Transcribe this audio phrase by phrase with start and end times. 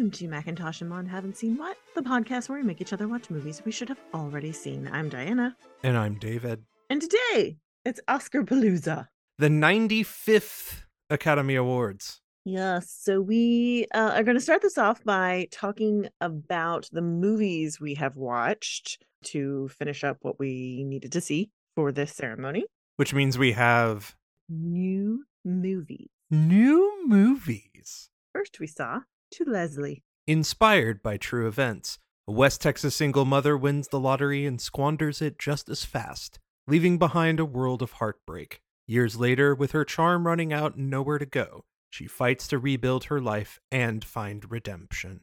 [0.00, 3.06] Welcome to Macintosh and Mon Haven't Seen What, the podcast where we make each other
[3.06, 4.88] watch movies we should have already seen.
[4.90, 5.54] I'm Diana.
[5.82, 6.62] And I'm David.
[6.88, 9.08] And today, it's Oscar Palooza.
[9.36, 12.22] The 95th Academy Awards.
[12.46, 17.78] Yes, so we uh, are going to start this off by talking about the movies
[17.78, 22.64] we have watched to finish up what we needed to see for this ceremony.
[22.96, 24.16] Which means we have
[24.48, 26.08] new movies.
[26.30, 28.08] New movies.
[28.32, 29.00] First, we saw
[29.32, 30.02] To Leslie.
[30.26, 35.38] Inspired by true events, a West Texas single mother wins the lottery and squanders it
[35.38, 38.60] just as fast, leaving behind a world of heartbreak.
[38.86, 43.04] Years later, with her charm running out and nowhere to go, she fights to rebuild
[43.04, 45.20] her life and find redemption.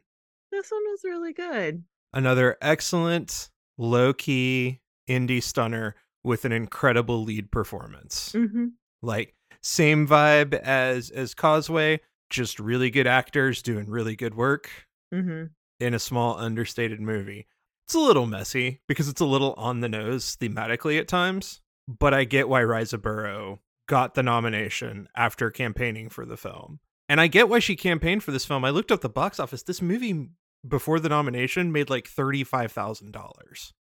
[0.51, 1.84] This one was really good.
[2.13, 4.79] Another excellent, low key
[5.09, 8.31] indie stunner with an incredible lead performance.
[8.34, 8.67] Mm-hmm.
[9.01, 14.70] Like, same vibe as as Causeway, just really good actors doing really good work
[15.13, 15.45] Mm-hmm.
[15.79, 17.47] in a small understated movie.
[17.87, 22.13] It's a little messy because it's a little on the nose thematically at times, but
[22.13, 26.79] I get why Riseborough got the nomination after campaigning for the film.
[27.07, 28.65] And I get why she campaigned for this film.
[28.65, 29.63] I looked up the box office.
[29.63, 30.27] This movie
[30.67, 33.13] before the nomination made like $35,000.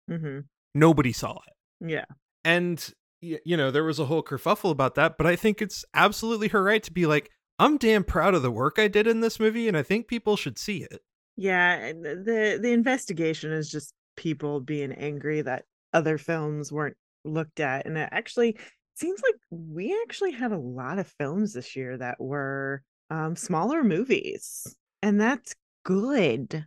[0.08, 0.38] Mm-hmm.
[0.76, 1.88] Nobody saw it.
[1.88, 2.04] Yeah.
[2.44, 2.88] And
[3.20, 6.62] you know, there was a whole kerfuffle about that, but I think it's absolutely her
[6.62, 9.68] right to be like, I'm damn proud of the work I did in this movie
[9.68, 11.02] and I think people should see it.
[11.36, 17.86] Yeah, the the investigation is just people being angry that other films weren't looked at,
[17.86, 18.58] and it actually
[18.94, 23.84] seems like we actually had a lot of films this year that were um, smaller
[23.84, 25.54] movies, and that's
[25.84, 26.64] good.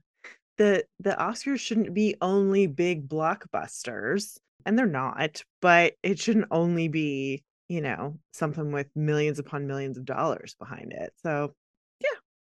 [0.57, 6.87] the The Oscars shouldn't be only big blockbusters, and they're not, but it shouldn't only
[6.89, 11.13] be you know something with millions upon millions of dollars behind it.
[11.23, 11.53] So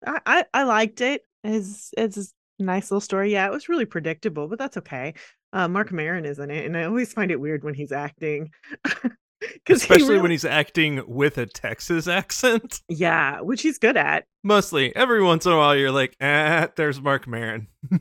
[0.06, 1.24] I, I I liked it.
[1.44, 3.32] It's it's a nice little story.
[3.32, 5.14] Yeah, it was really predictable, but that's okay.
[5.52, 8.52] Uh, Mark Maron is in it, and I always find it weird when he's acting,
[9.40, 12.82] because Especially when he's acting with a Texas accent.
[12.90, 14.26] yeah, which he's good at.
[14.44, 14.96] Mostly.
[14.96, 17.68] Every once in a while you're like, ah, there's Mark Maron.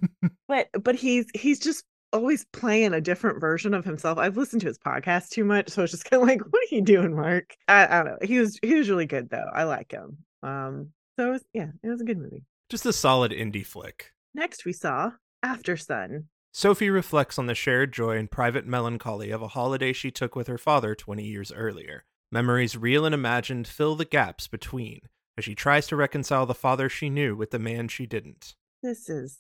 [0.49, 4.19] But but he's he's just always playing a different version of himself.
[4.19, 6.75] I've listened to his podcast too much, so it's just kind of like, what are
[6.75, 7.57] you doing, Mark?
[7.69, 8.27] I, I don't know.
[8.27, 9.49] He was he was really good though.
[9.53, 10.19] I like him.
[10.43, 12.45] Um, so it was yeah, it was a good movie.
[12.69, 14.13] Just a solid indie flick.
[14.35, 15.13] Next, we saw
[15.43, 16.27] After Sun.
[16.55, 20.47] Sophie reflects on the shared joy and private melancholy of a holiday she took with
[20.49, 22.05] her father 20 years earlier.
[22.31, 25.01] Memories real and imagined fill the gaps between
[25.39, 28.55] as she tries to reconcile the father she knew with the man she didn't.
[28.83, 29.39] this is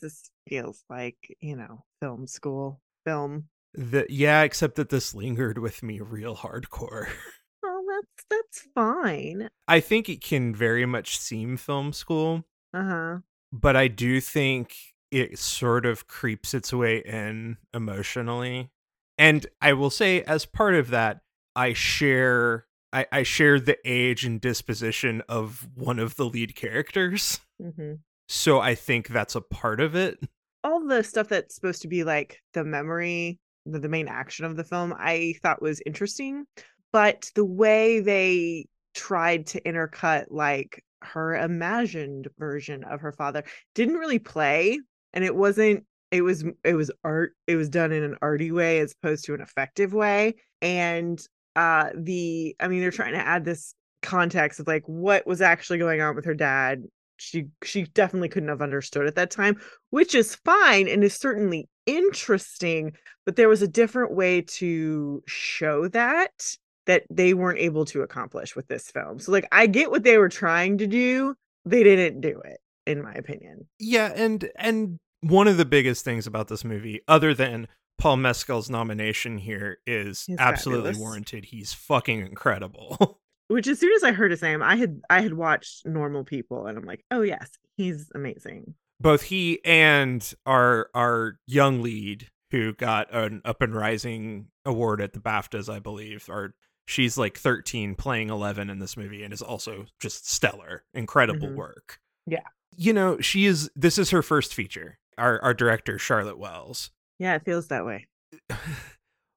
[0.00, 5.82] this feels like you know film school film The, yeah, except that this lingered with
[5.82, 7.08] me real hardcore.
[7.64, 13.18] oh that's that's fine I think it can very much seem film school, uh-huh
[13.52, 14.76] but I do think
[15.10, 18.70] it sort of creeps its way in emotionally.
[19.18, 21.20] And I will say, as part of that,
[21.56, 27.40] I share I, I share the age and disposition of one of the lead characters.
[27.60, 27.94] hmm
[28.32, 30.18] So I think that's a part of it.
[30.62, 34.56] all the stuff that's supposed to be like the memory the, the main action of
[34.56, 36.44] the film i thought was interesting
[36.92, 43.42] but the way they tried to intercut like her imagined version of her father
[43.74, 44.78] didn't really play
[45.12, 48.80] and it wasn't it was it was art it was done in an arty way
[48.80, 51.26] as opposed to an effective way and
[51.56, 55.78] uh the i mean they're trying to add this context of like what was actually
[55.78, 56.82] going on with her dad
[57.20, 59.60] she she definitely couldn't have understood at that time
[59.90, 62.92] which is fine and is certainly interesting
[63.26, 68.56] but there was a different way to show that that they weren't able to accomplish
[68.56, 72.20] with this film so like i get what they were trying to do they didn't
[72.20, 76.64] do it in my opinion Yeah, and and one of the biggest things about this
[76.64, 80.98] movie, other than Paul Mescal's nomination here, is He's absolutely fabulous.
[80.98, 81.44] warranted.
[81.44, 83.19] He's fucking incredible.
[83.50, 86.66] which as soon as i heard his name i had i had watched normal people
[86.66, 92.72] and i'm like oh yes he's amazing both he and our our young lead who
[92.74, 96.52] got an up and rising award at the BAFTAs, I believe, or
[96.88, 101.54] she's like 13 playing 11 in this movie and is also just stellar, incredible Mhm.
[101.54, 102.00] work.
[102.26, 102.42] Yeah.
[102.76, 104.98] You know, she is this is her first feature.
[105.16, 106.90] Our our director Charlotte Wells.
[107.20, 108.06] yeah it feels that way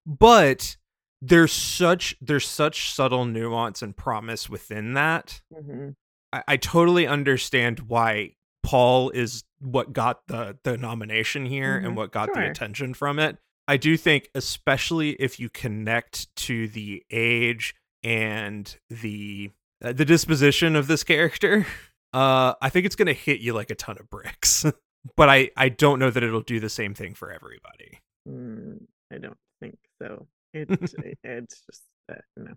[0.06, 0.78] but
[1.26, 5.90] there's such there's such subtle nuance and promise within that hmm
[6.34, 11.96] I, I totally understand why Paul is what got the the nomination here Mhm, and
[11.98, 13.38] what got the attention from it.
[13.68, 19.52] I do think, especially if you connect to the age and the
[19.84, 21.66] uh, the disposition of this character,
[22.14, 24.66] Uh, I think it's gonna hit you like a ton of bricks,
[25.18, 28.00] but I I don't know that it'll do the same thing for everybody.
[28.30, 30.28] Mm, I don't think so.
[30.54, 32.54] It, it it's just uh, no.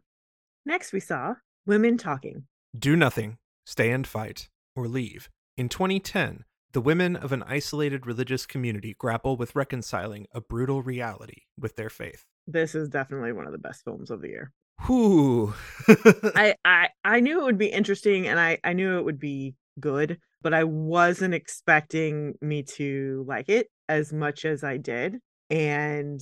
[0.65, 1.35] Next, we saw
[1.67, 2.45] women talking.
[2.77, 5.29] Do nothing, stay and fight, or leave.
[5.57, 11.43] In 2010, the women of an isolated religious community grapple with reconciling a brutal reality
[11.59, 12.27] with their faith.
[12.47, 14.53] This is definitely one of the best films of the year.
[14.85, 15.55] Whew.
[15.89, 19.55] I, I I knew it would be interesting and I I knew it would be
[19.81, 25.19] good, but I wasn't expecting me to like it as much as I did.
[25.49, 26.21] And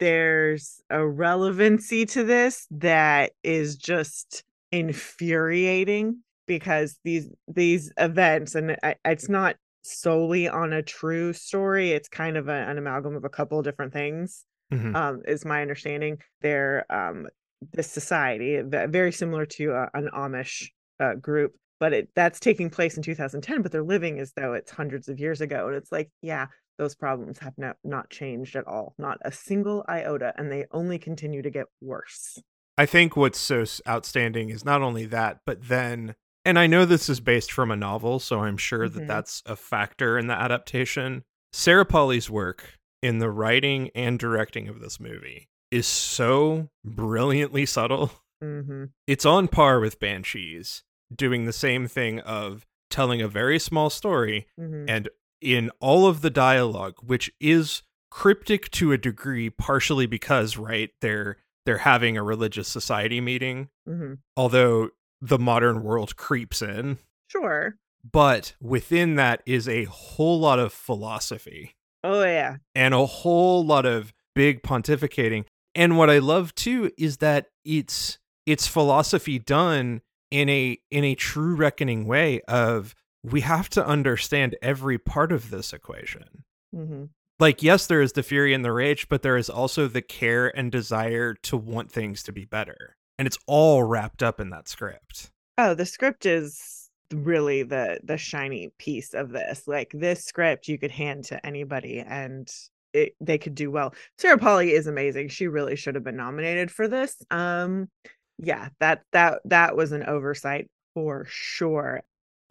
[0.00, 4.42] there's a relevancy to this that is just
[4.72, 12.08] infuriating because these these events and I, it's not solely on a true story it's
[12.08, 14.94] kind of a, an amalgam of a couple of different things Mhm.
[14.94, 17.26] um is my understanding they're um
[17.72, 20.68] this society very similar to uh, an amish
[21.00, 24.70] uh, group but it that's taking place in 2010 but they're living as though it's
[24.70, 26.46] hundreds of years ago and it's like yeah
[26.80, 30.98] those problems have not not changed at all not a single iota and they only
[30.98, 32.38] continue to get worse
[32.78, 36.14] I think what's so outstanding is not only that, but then,
[36.46, 38.94] and I know this is based from a novel, so I'm sure Mhm.
[38.94, 41.22] that that's a factor in the adaptation.
[41.52, 48.12] Sarah Polley's work in the writing and directing of this movie is so brilliantly subtle.
[48.40, 50.82] hmm It's on par with Banshees,
[51.14, 56.20] doing the same thing of telling a very small story hmm and in all of
[56.20, 62.22] the dialogue which is cryptic to a degree partially because right they're they're having a
[62.22, 64.90] religious society meeting hmm although
[65.20, 66.98] the modern world creeps in.
[67.28, 67.76] Sure.
[68.10, 71.76] But within that is a whole lot of philosophy.
[72.02, 72.56] Oh yeah.
[72.74, 75.44] And a whole lot of big pontificating.
[75.74, 80.00] And what i love too is that it's it's philosophy done
[80.30, 85.50] in a in a true reckoning way of we have to understand every part of
[85.50, 86.44] this equation
[86.74, 87.04] hmm
[87.38, 90.54] like yes there is the fury and the rage but there is also the care
[90.56, 94.68] and desire to want things to be better and it's all wrapped up in that
[94.68, 95.30] script
[95.62, 99.68] Oh, the script is really the the shiny piece of this.
[99.68, 102.50] Like this script you could hand to anybody and
[102.94, 103.92] it, they could do well.
[104.16, 105.28] Sarah Polley is amazing.
[105.28, 107.16] She really should have been nominated for this.
[107.30, 107.90] Um
[108.38, 112.00] yeah, that that that was an oversight for sure.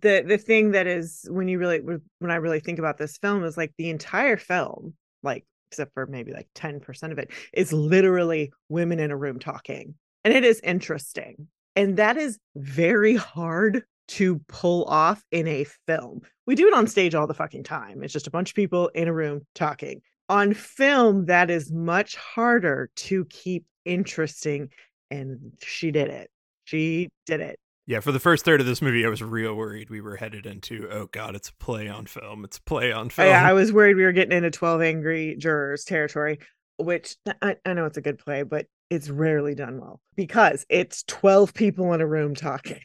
[0.01, 3.43] The the thing that is when you really when I really think about this film
[3.43, 4.93] is like the entire film,
[5.23, 9.93] like except for maybe like 10% of it is literally women in a room talking.
[10.23, 11.47] And it is interesting
[11.79, 16.21] and that is very hard to pull off in a film.
[16.45, 18.03] We do it on stage all the fucking time.
[18.03, 20.01] It's just a bunch of people in a room talking.
[20.27, 24.69] On film, that is much harder to keep interesting.
[25.09, 26.29] And she did it.
[26.65, 27.57] She did it.
[27.89, 30.45] Yeah for the first third of this movie i was real worried we were headed
[30.45, 33.27] into oh god it's a play on film it's a play on film.
[33.27, 36.39] Yeah, I was worried we were getting into 12 Angry Jurors territory,
[36.77, 41.03] which I, I know it's a good play, but it's rarely done well because it's
[41.03, 42.81] 12 people in a room talking.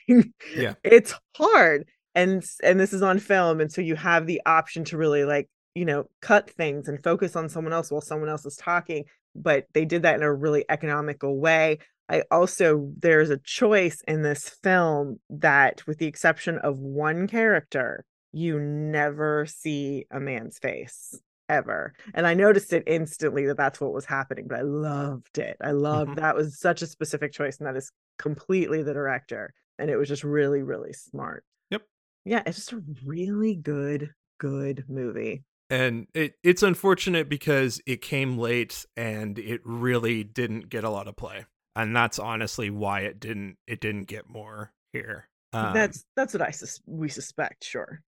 [0.54, 0.74] Yeah.
[0.84, 1.86] It's hard.
[2.14, 3.60] And and this is on film.
[3.60, 7.34] And so you have the option to really like, you know, cut things and focus
[7.34, 9.04] on someone else while someone else is talking.
[9.34, 11.78] But they did that in a really economical way.
[12.08, 18.04] I also there's a choice in this film that, with the exception of one character,
[18.32, 21.18] you never see a man's face
[21.48, 21.94] ever.
[22.14, 25.56] And I noticed it instantly that that's what was happening, but I loved it.
[25.60, 26.16] I loved Mhm.
[26.16, 29.52] that was such a specific choice, and that is completely the director.
[29.78, 31.44] And it was just really, really smart.
[31.70, 31.82] Yep.
[32.24, 35.44] Yeah, it's just a really good, good movie.
[35.70, 41.08] and it, it's unfortunate because it came late and it really didn't get a lot
[41.08, 41.46] of play
[41.76, 46.42] and that's honestly why it didn't it didn't get more here um, that's that's what
[46.42, 48.00] I sus- we suspect, sure.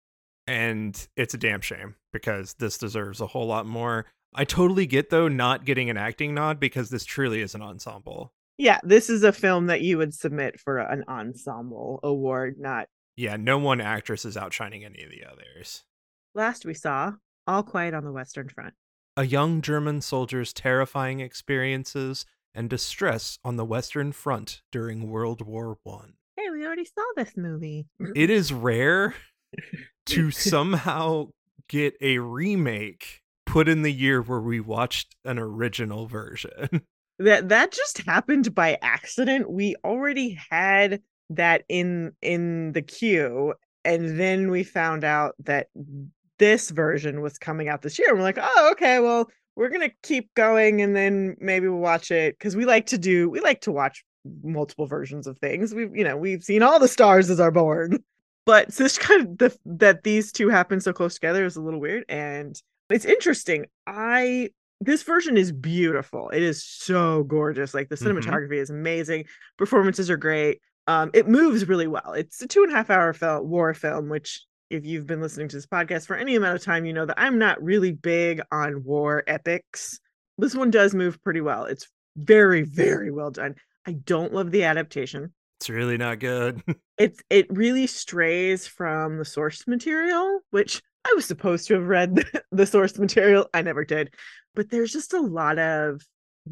[0.49, 5.11] and it's a damn shame because this deserves a whole lot more i totally get
[5.11, 9.23] though not getting an acting nod because this truly is an ensemble Yeah, this is
[9.23, 14.25] a film that you would submit for an ensemble award, not yeah no one actress
[14.25, 15.85] is outshining any of the others
[16.35, 17.13] last we saw
[17.47, 18.75] All Quiet on the Western Front.
[19.17, 25.79] a young german soldier's terrifying experiences and distress on the western front during world war
[25.85, 27.87] one Hey, we already saw this movie.
[28.15, 29.15] it is rare
[30.07, 31.29] to somehow
[31.69, 36.83] get a remake put in the year where we watched an original version.
[37.19, 39.51] that that just happened by accident.
[39.51, 45.69] We already had that in in the queue, and then we found out that
[46.39, 48.11] this version was coming out this year.
[48.11, 52.11] And we're like, oh, okay, well, we're gonna keep going, and then maybe we'll watch
[52.11, 54.05] it because we like to do we like to watch
[54.43, 55.75] multiple versions of things.
[55.75, 57.99] We've you know we've seen all the stars as are born.
[58.45, 61.61] but so it's kind of the that these two happen so close together is a
[61.61, 62.61] little weird and
[62.91, 64.49] it's interesting i
[64.81, 68.19] this version is beautiful it is so gorgeous like the Mhm.
[68.21, 69.25] cinematography is amazing
[69.59, 73.13] performances are great um it moves really well it's a two and a half hour
[73.13, 76.63] film war film which if you've been listening to this podcast for any amount of
[76.63, 80.01] time you know that i'm not really big on war epics.
[80.39, 81.65] This one does move pretty well.
[81.65, 83.57] It's very very well done.
[83.87, 85.33] I don't love the adaptation.
[85.61, 86.63] It's really not good.
[86.99, 92.17] it's it really strays from the source material which i was supposed to have read
[92.17, 93.49] the, the source material.
[93.55, 94.15] I never did.
[94.55, 96.03] But there's just a lot of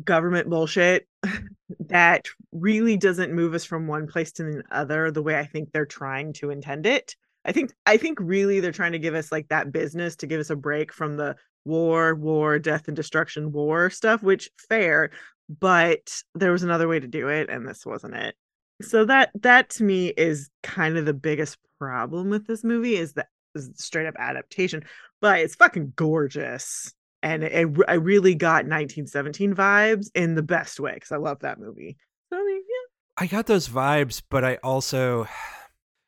[0.03, 1.07] government bullshit
[1.89, 5.87] that really doesn't move us from one place to another the way i think they're
[5.87, 9.49] trying to intend it i think i think really they're trying to give us like
[9.49, 13.89] that business to give us a break from the war war death and destruction war
[13.91, 15.11] stuff which fair
[15.49, 18.35] but there was another way to do it and this wasn't it.
[18.83, 23.15] So that that to me is kind of the biggest problem with this movie is
[23.15, 24.83] that is straight up adaptation
[25.21, 30.81] but it's fucking gorgeous and it, it i really got 1917 vibes in the best
[30.81, 31.97] way because i love that movie.
[32.33, 32.63] So yeah.
[33.17, 35.29] I got those vibes, but I also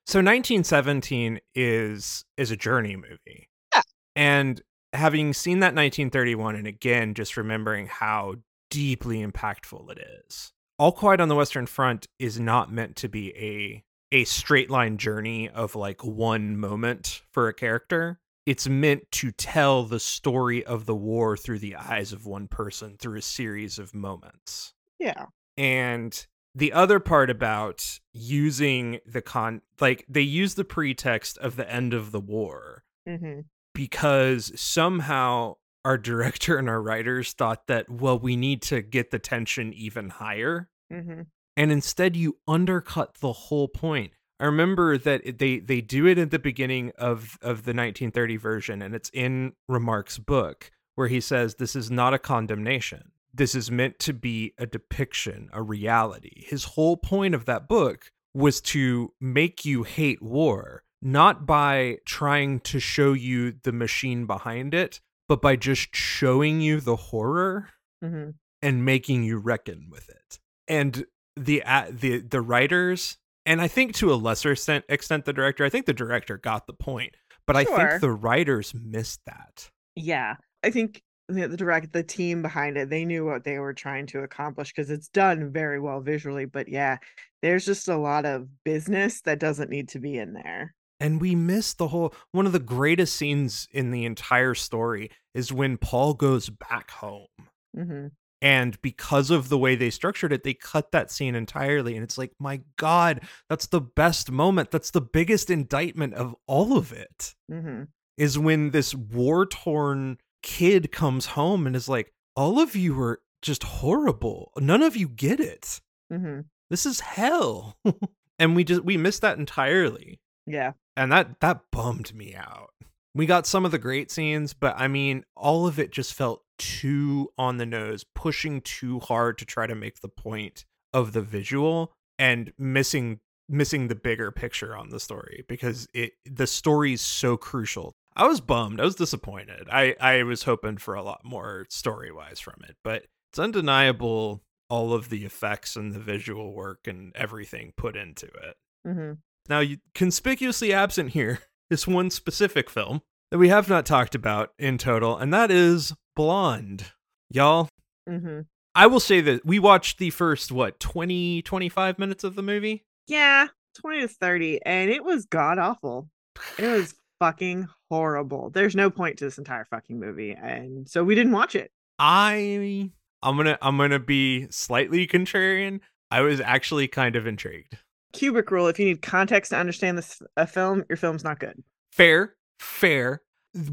[0.06, 3.48] so 1917 is is a journey movie.
[3.74, 3.82] Yeah.
[4.14, 8.36] And having seen that 1931 and again just remembering how
[8.70, 10.52] deeply impactful it is.
[10.78, 13.82] All Quiet on the Western Front is not meant to be a
[14.12, 18.20] a straight line journey of like one moment for a character.
[18.46, 22.96] It's meant to tell the story of the war through the eyes of one person
[22.96, 24.72] through a series of moments.
[25.00, 31.56] yeah And the other part about using the con like they use the pretext of
[31.56, 33.40] the end of the war hmm
[33.74, 39.18] because somehow our director and our writers thought that well we need to get the
[39.18, 40.68] tension even higher.
[40.90, 41.22] Hmm
[41.56, 44.12] and instead you undercut the whole point.
[44.38, 48.82] I remember that they they do it at the beginning of of the 1930 version
[48.82, 53.70] and it's in Remarque's book where he says this is not a condemnation this is
[53.70, 59.12] meant to be a depiction a reality his whole point of that book was to
[59.20, 65.40] make you hate war not by trying to show you the machine behind it but
[65.42, 67.70] by just showing you the horror
[68.02, 68.30] hmm
[68.62, 70.40] and making you reckon with it.
[70.66, 71.04] And
[71.36, 75.64] the uh, the the writers, and I think to a lesser extent, extent the director.
[75.64, 77.14] I think the director got the point,
[77.46, 79.70] but I think the writers missed that.
[79.94, 83.74] yeah i think the, the direct the team behind it they knew what they were
[83.74, 86.98] trying to accomplish because it's done very well visually but yeah
[87.42, 91.34] there's just a lot of business that doesn't need to be in there And we
[91.34, 96.14] miss the whole one of the greatest scenes in the entire story is when Paul
[96.14, 97.26] goes back home.
[97.74, 98.06] hmm
[98.42, 101.94] And because of the way they structured it, they cut that scene entirely.
[101.94, 104.70] And it's like, my God, that's the best moment.
[104.70, 107.34] That's the biggest indictment of all of it.
[107.50, 107.84] hmm
[108.16, 113.20] is when this war torn kid comes home and is like, all of you are
[113.42, 114.52] just horrible.
[114.58, 115.80] None of you get it.
[116.10, 116.40] hmm
[116.70, 117.76] This is hell.
[118.38, 120.20] and we just we missed that entirely.
[120.46, 122.70] yeah And that that bummed me out.
[123.14, 126.42] We got some of the great scenes, but I mean, all of it just felt
[126.58, 131.22] too on the nose, pushing too hard to try to make the point of the
[131.22, 137.00] visual and missing missing the bigger picture on the story because it the story is
[137.00, 137.94] so crucial.
[138.16, 138.80] I was bummed.
[138.80, 139.68] I was disappointed.
[139.70, 144.92] I I was hoping for a lot more story-wise from it, but it's undeniable all
[144.92, 148.56] of the effects and the visual work and everything put into it.
[148.84, 149.12] hmm
[149.48, 154.50] Now, you, conspicuously absent here is one specific film that we have not talked about
[154.58, 156.86] in total, and that is Blonde.
[157.30, 157.68] Y'all,
[158.08, 158.40] hmm
[158.74, 162.84] I will say that we watched the first, what, 20, 25 minutes of the movie?
[163.06, 163.46] Yeah,
[163.78, 164.60] 20 to 30.
[164.66, 166.10] And it was god awful.
[166.58, 168.50] It was fucking horrible.
[168.50, 170.32] There's no point to this entire fucking movie.
[170.32, 171.70] And so we didn't watch it.
[171.98, 172.90] I
[173.22, 175.80] I'm gonna I'm gonna be slightly contrarian.
[176.10, 177.78] I was actually kind of intrigued.
[178.12, 181.62] Kubrick rule if you need context to understand this a film, your film's not good.
[181.92, 183.22] Fair, fair.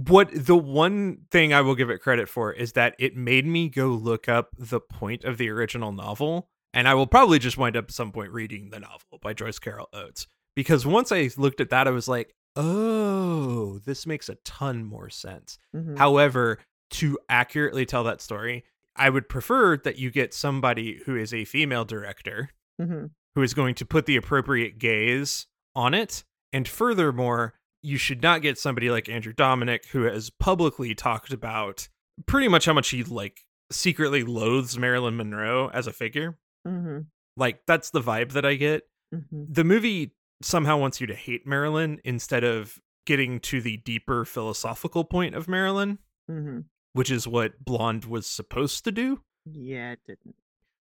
[0.07, 3.67] What the one thing I will give it credit for is that it made me
[3.67, 7.75] go look up the point of the original novel, and I will probably just wind
[7.75, 11.59] up at some point reading the novel by Joyce Carol Oates because once I looked
[11.59, 15.57] at that, I was like, oh, this makes a ton more sense.
[15.75, 15.97] Mhm.
[15.97, 16.59] However,
[16.91, 18.63] to accurately tell that story,
[18.95, 23.11] I would prefer that you get somebody who is a female director Mhm.
[23.35, 26.23] who is going to put the appropriate gaze on it.
[26.51, 31.89] And furthermore, you should not get somebody like Andrew Dominik, who has publicly talked about
[32.27, 33.41] pretty much how much he like
[33.71, 36.37] secretly loathes Marilyn Monroe as a figure.
[36.67, 37.07] Mhm.
[37.35, 38.83] Like that's the vibe that I get.
[39.13, 39.47] Mhm.
[39.53, 40.13] The movie
[40.43, 45.47] somehow wants you to hate Marilyn instead of getting to the deeper philosophical point of
[45.47, 46.59] Marilyn, hmm
[46.93, 49.21] which is what Blonde was supposed to do.
[49.45, 50.35] Yeah, it didn't.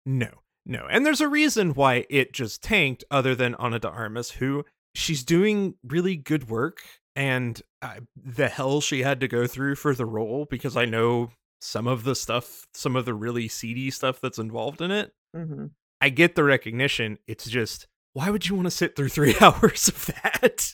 [0.08, 0.30] No,
[0.66, 0.88] no.
[0.89, 5.24] And there's a reason why it just tanked, other than Ana de Armas, who she's
[5.24, 6.82] doing really good work.
[7.16, 11.30] And uh, the hell she had to go through for the role, because I know
[11.62, 15.12] some of the stuff, some of the really seedy stuff that's involved in it.
[15.36, 15.68] hmm
[16.01, 17.20] I get the recognition.
[17.28, 20.74] It's just, why would you want to sit through three hours of that?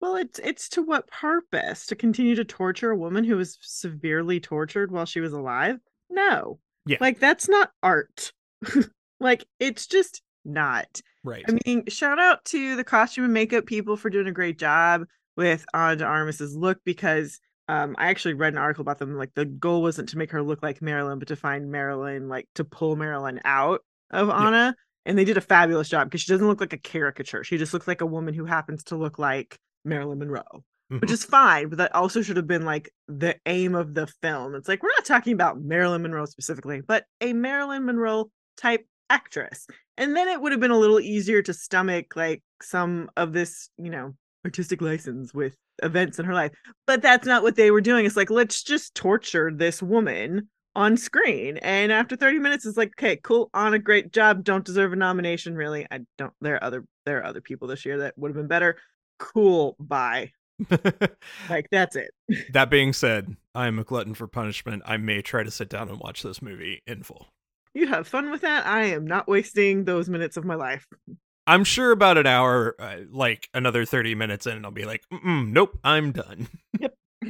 [0.00, 1.86] Well, it's it's to what purpose?
[1.86, 5.78] To continue to torture a woman who was severely tortured while she was alive?
[6.10, 6.58] No.
[6.86, 6.98] Yeah.
[7.00, 8.32] Like that's not art.
[9.20, 11.00] like it's just not.
[11.22, 11.44] right.
[11.48, 15.04] I mean, shout out to the costume and makeup people for doing a great job
[15.36, 19.16] with Ana de Armas's look because um, I actually read an article about them.
[19.16, 22.46] Like the goal wasn't to make her look like Marilyn, but to find Marilyn, like
[22.56, 24.28] to pull Marilyn out of.
[24.28, 24.76] Ana.
[25.06, 27.44] And they did a fabulous job because she doesn't look like a caricature.
[27.44, 31.12] She just looks like a woman who happens to look like Marilyn Monroe, which Mhm.
[31.12, 31.68] is fine.
[31.68, 34.54] But that also should have been like the aim of the film.
[34.54, 39.66] It's like we're not talking about Marilyn Monroe specifically, but a Marilyn Monroe type actress.
[39.96, 43.68] And then it would have been a little easier to stomach like some of this,
[43.76, 46.52] you know, artistic license with events in her life.
[46.86, 48.06] But that's not what they were doing.
[48.06, 51.56] It's like, let's just torture this woman on screen.
[51.58, 54.44] And after 30 minutes, it's like, okay, cool, on a great job.
[54.44, 55.86] Don't deserve a nomination, really.
[55.90, 58.48] I don't there are other there are other people this year that would have been
[58.48, 58.76] better.
[59.18, 60.32] Cool, bye.
[61.50, 62.10] Like that's it.
[62.52, 64.82] that being said, I'm a glutton for punishment.
[64.86, 67.28] I may try to sit down and watch this movie in full.
[67.74, 68.66] You have fun with that.
[68.66, 70.86] I am not wasting those minutes of my life.
[71.46, 75.02] I'm sure about an hour, uh, like another 30 minutes in, and I'll be like,
[75.12, 76.48] Mm-mm, nope, I'm done.
[76.78, 76.94] Yep.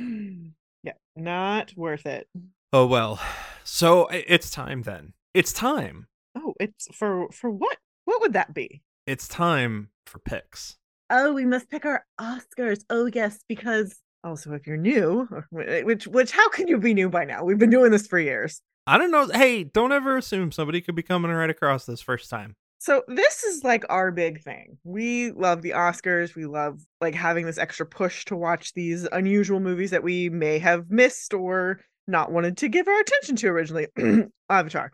[0.83, 2.29] yeah, not worth it.
[2.77, 3.21] Oh, well.
[3.63, 5.13] So it's time then.
[5.33, 6.09] It's time.
[6.37, 7.79] Oh, it's for for what?
[8.05, 8.83] What would that be?
[9.07, 10.77] It's time for picks.
[11.09, 12.81] Oh, we must pick our Oscars.
[12.91, 13.95] Oh, yes, because
[14.25, 17.45] also if you're new, which which how can you be new by now?
[17.45, 18.61] We've been doing this for years.
[18.89, 19.29] I don't know.
[19.29, 22.57] Hey, don't ever assume somebody could be coming right across this first time.
[22.81, 24.79] So this is like our big thing.
[24.83, 26.35] We love the Oscars.
[26.35, 30.59] We love like having this extra push to watch these unusual movies that we may
[30.59, 33.87] have missed or not wanted to give our attention to originally.
[34.51, 34.93] Avatar.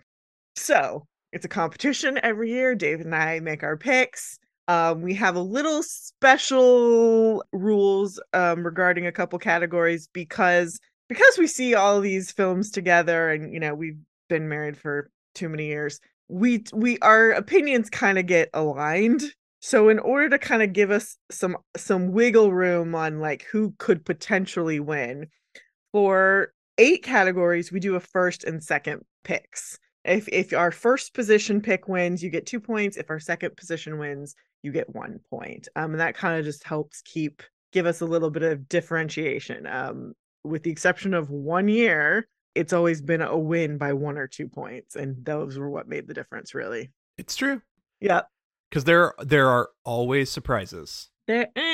[0.57, 2.75] So it's a competition every year.
[2.75, 4.39] David and I make our picks.
[4.69, 11.49] Um, we have a little special rules um, regarding a couple categories because because we
[11.49, 16.01] see all these films together and you know we've been married for too many years
[16.29, 19.23] we we our opinions kind of get aligned
[19.61, 23.75] so in order to kind of give us some some wiggle room on like who
[23.79, 25.27] could potentially win
[25.93, 31.61] for eight categories we do a first and second picks if if our first position
[31.61, 35.69] pick wins you get two points if our second position wins you get one point
[35.77, 39.67] um and that kind of just helps keep give us a little bit of differentiation
[39.67, 44.27] um with the exception of one year it's always been a win by one or
[44.27, 47.61] two points and those were what made the difference really It's true.
[48.01, 48.23] Yeah,
[48.71, 51.11] Because there, there are always surprises.
[51.27, 51.70] There, eh.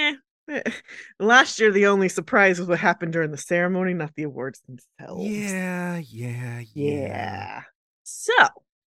[1.20, 5.24] Last year, the only surprise was what happened during the ceremony, not the awards themselves.
[5.24, 7.62] Yeah, yeah, Yeah.
[8.04, 8.32] So,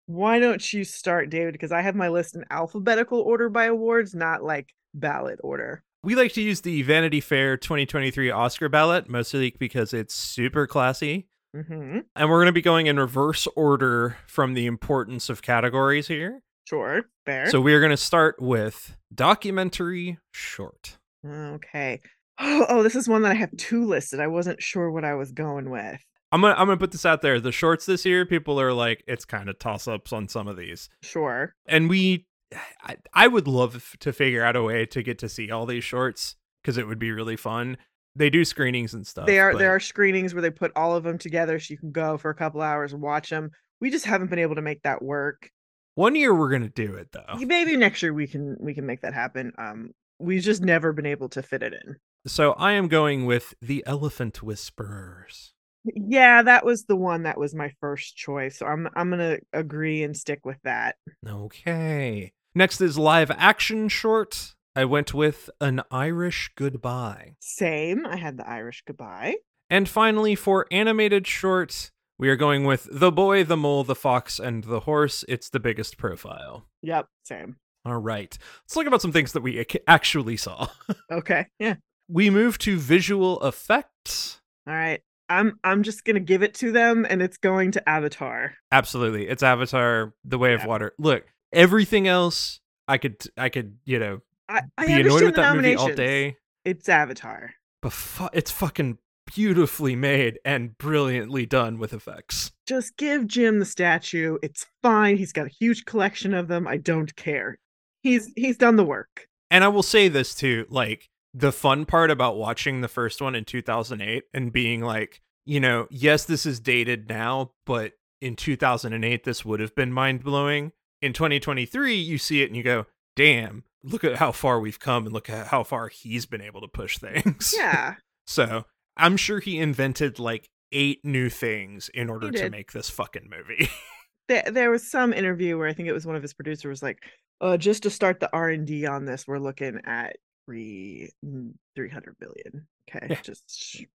[0.05, 1.53] why don't you start, David?
[1.53, 5.83] Because I have my list in alphabetical order by awards, not like ballot order.
[6.03, 11.27] We like to use the Vanity Fair 2023 Oscar ballot, mostly because it's super classy.
[11.55, 11.99] Mm-hmm.
[12.15, 16.41] And we're going to be going in reverse order from the importance of categories here.
[16.65, 17.03] Sure.
[17.25, 17.49] Fair.
[17.49, 20.98] So we are going to start with documentary short.
[21.25, 22.01] Okay.
[22.39, 24.19] Oh, oh, this is one that I have two listed.
[24.19, 25.99] I wasn't sure what I was going with.
[26.31, 27.39] I'm gonna I'm gonna put this out there.
[27.39, 30.57] The shorts this year, people are like, it's kind of toss ups on some of
[30.57, 31.55] these, Sure.
[31.65, 32.27] and we,
[32.83, 35.83] I, I would love to figure out a way to get to see all these
[35.83, 37.77] shorts because it would be really fun.
[38.15, 39.27] They do screenings and stuff.
[39.27, 41.77] They are but there are screenings where they put all of them together so you
[41.77, 43.49] can go for a couple hours and watch them.
[43.81, 45.49] We just haven't been able to make that work.
[45.95, 47.37] One year we're gonna do it though.
[47.37, 49.51] Maybe next year we can we can make that happen.
[49.57, 51.97] Um we've just never been able to fit it in.
[52.27, 55.53] So I am going with the Elephant Whisperers.
[55.85, 58.59] Yeah, that was the one that was my first choice.
[58.59, 60.95] So I'm I'm going to agree and stick with that.
[61.25, 62.33] Okay.
[62.53, 64.53] Next is live action short.
[64.75, 67.35] I went with an Irish goodbye.
[67.39, 68.05] Same.
[68.05, 69.37] I had the Irish goodbye.
[69.69, 74.39] And finally, for animated short, we are going with The Boy, the Mole, the Fox,
[74.39, 75.23] and the Horse.
[75.29, 76.65] It's the biggest profile.
[76.81, 77.57] Yep, same.
[77.85, 78.37] All right.
[78.63, 80.67] Let's talk about some things that we actually saw.
[81.11, 81.47] Okay.
[81.59, 81.75] Yeah.
[82.07, 84.41] We move to visual effects.
[84.67, 85.01] All right.
[85.29, 88.53] I'm I'm just going to give it to them and it's going to Avatar.
[88.71, 89.27] Absolutely.
[89.27, 90.93] It's Avatar, The Way of Water.
[90.97, 95.55] Look, everything else I could I could, you know, I, I be annoyed with that
[95.55, 96.37] movie all day.
[96.65, 97.53] It's Avatar.
[97.81, 102.51] But fu- it's fucking beautifully made and brilliantly done with effects.
[102.67, 104.37] Just give Jim the statue.
[104.41, 105.17] It's fine.
[105.17, 106.67] He's got a huge collection of them.
[106.67, 107.57] I don't care.
[108.01, 109.27] He's he's done the work.
[109.51, 113.35] And I will say this too, like the fun part about watching the first one
[113.35, 119.23] in 2008 and being like, you know, yes, this is dated now, but in 2008
[119.23, 120.71] this would have been mind-blowing.
[121.01, 122.85] In 2023, you see it and you go,
[123.15, 126.61] "Damn, look at how far we've come and look at how far he's been able
[126.61, 127.95] to push things." Yeah.
[128.27, 128.65] So,
[128.97, 133.69] I'm sure he invented like eight new things in order to make this fucking movie.
[134.27, 136.83] there, there was some interview where I think it was one of his producers was
[136.83, 137.01] like,
[137.41, 141.53] uh, just to start the R and D on this, we're looking at three mm,
[141.75, 142.67] three hundred billion.
[142.89, 143.21] Okay, Yeah.
[143.21, 143.47] just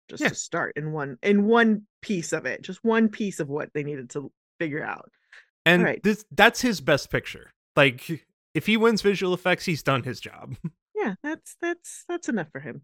[0.08, 0.28] just Yeah.
[0.28, 3.82] to start in one in one piece of it, just one piece of what they
[3.82, 4.30] needed to
[4.60, 5.10] figure out.
[5.66, 6.02] And Right.
[6.02, 7.52] this that's his best picture.
[7.76, 10.56] Like if he wins visual effects, he's done his job.
[10.96, 12.82] Yeah, that's that's that's enough for him.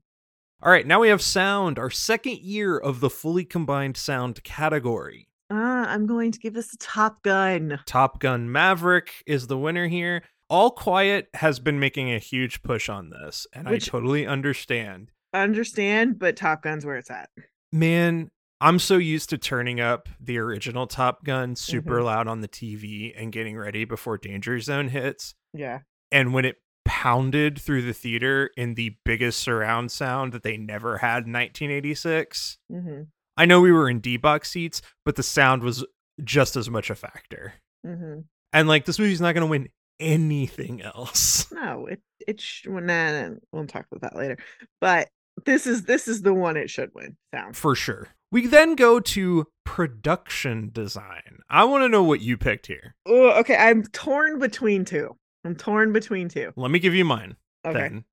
[0.63, 5.29] All right, now we have sound, our second year of the fully combined sound category.
[5.49, 7.79] Ah, I'm going to give this a Top Gun.
[7.87, 10.23] Top Gun Maverick is the winner here.
[10.51, 15.11] All Quiet has been making a huge push on this, and Which- I totally understand.
[15.33, 17.31] Understand, but Top Gun's where it's at.
[17.73, 22.05] Man, I'm so used to turning up the original Top Gun super Mhm.
[22.05, 25.35] loud on the TV and getting ready before Danger Zone hits.
[25.55, 25.81] Yeah.
[26.11, 30.99] And when it pounded through the theater in the biggest surround sound that they never
[30.99, 33.03] had in 1986, Mm-hmm.
[33.37, 35.85] I know we were in D box seats, but the sound was
[36.23, 37.55] just as much a factor.
[37.87, 38.23] Mm-hmm.
[38.53, 39.69] And like this movie's not going to win
[40.01, 41.47] anything else.
[41.61, 44.39] No, it it sh- well, nah, nah, we'll talk about that later.
[44.81, 45.09] But
[45.45, 47.17] this is this is the one it should win.
[47.35, 47.55] Sound.
[47.57, 48.09] For sure.
[48.33, 51.41] We then go to production design.
[51.51, 52.95] I want to know what you picked here.
[53.07, 53.57] Oh, okay.
[53.57, 55.17] I'm torn between two.
[55.45, 56.53] I'm torn between two.
[56.57, 57.37] Let me give you mine
[57.67, 57.79] Okay.
[57.79, 58.05] then.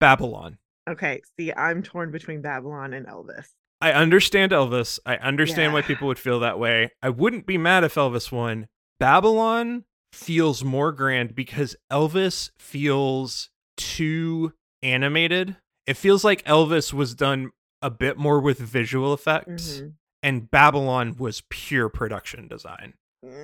[0.00, 0.58] Babylon.
[0.88, 1.20] Okay.
[1.38, 3.46] See, I'm torn between Babylon and Elvis.
[3.80, 4.98] I understand Elvis.
[5.04, 6.90] I understand why people would feel that way.
[7.02, 8.66] I wouldn't be mad if Elvis won.
[8.98, 15.56] Babylon feels more grand because Elvis feels too animated.
[15.86, 17.50] It feels like Elvis was done
[17.82, 19.92] a bit more with visual effects, Mhm.
[20.22, 22.94] and Babylon was pure production design.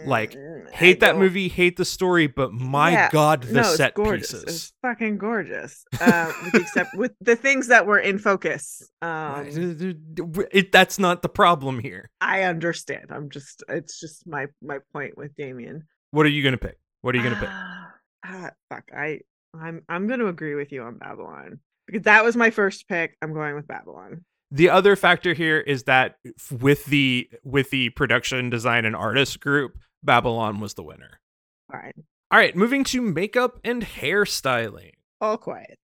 [0.04, 3.08] Like, Mm, Hate that movie, hate the story, but my Yeah.
[3.10, 4.30] god, the no, set gorgeous.
[4.30, 4.44] pieces.
[4.44, 5.84] It's fucking gorgeous.
[5.98, 8.82] Uh, with except with the things that were in focus.
[9.00, 9.46] Um,
[10.52, 12.10] It- that's not the problem here.
[12.20, 13.06] I understand.
[13.10, 13.64] I'm just.
[13.70, 15.84] It's just my my point with Damien.
[16.10, 16.78] What are you gonna pick?
[17.02, 17.48] What are you gonna pick?
[18.24, 18.84] Ah, fuck.
[18.94, 19.20] I
[19.58, 23.16] I'm I'm gonna agree with you on Babylon because that was my first pick.
[23.22, 24.24] I'm going with Babylon.
[24.50, 26.16] The other factor here is that
[26.50, 31.20] with the with the production design and artist group, Babylon was the winner.
[31.70, 31.92] Fine.
[32.32, 34.92] All right, moving to makeup and hairstyling.
[35.20, 35.78] All quiet.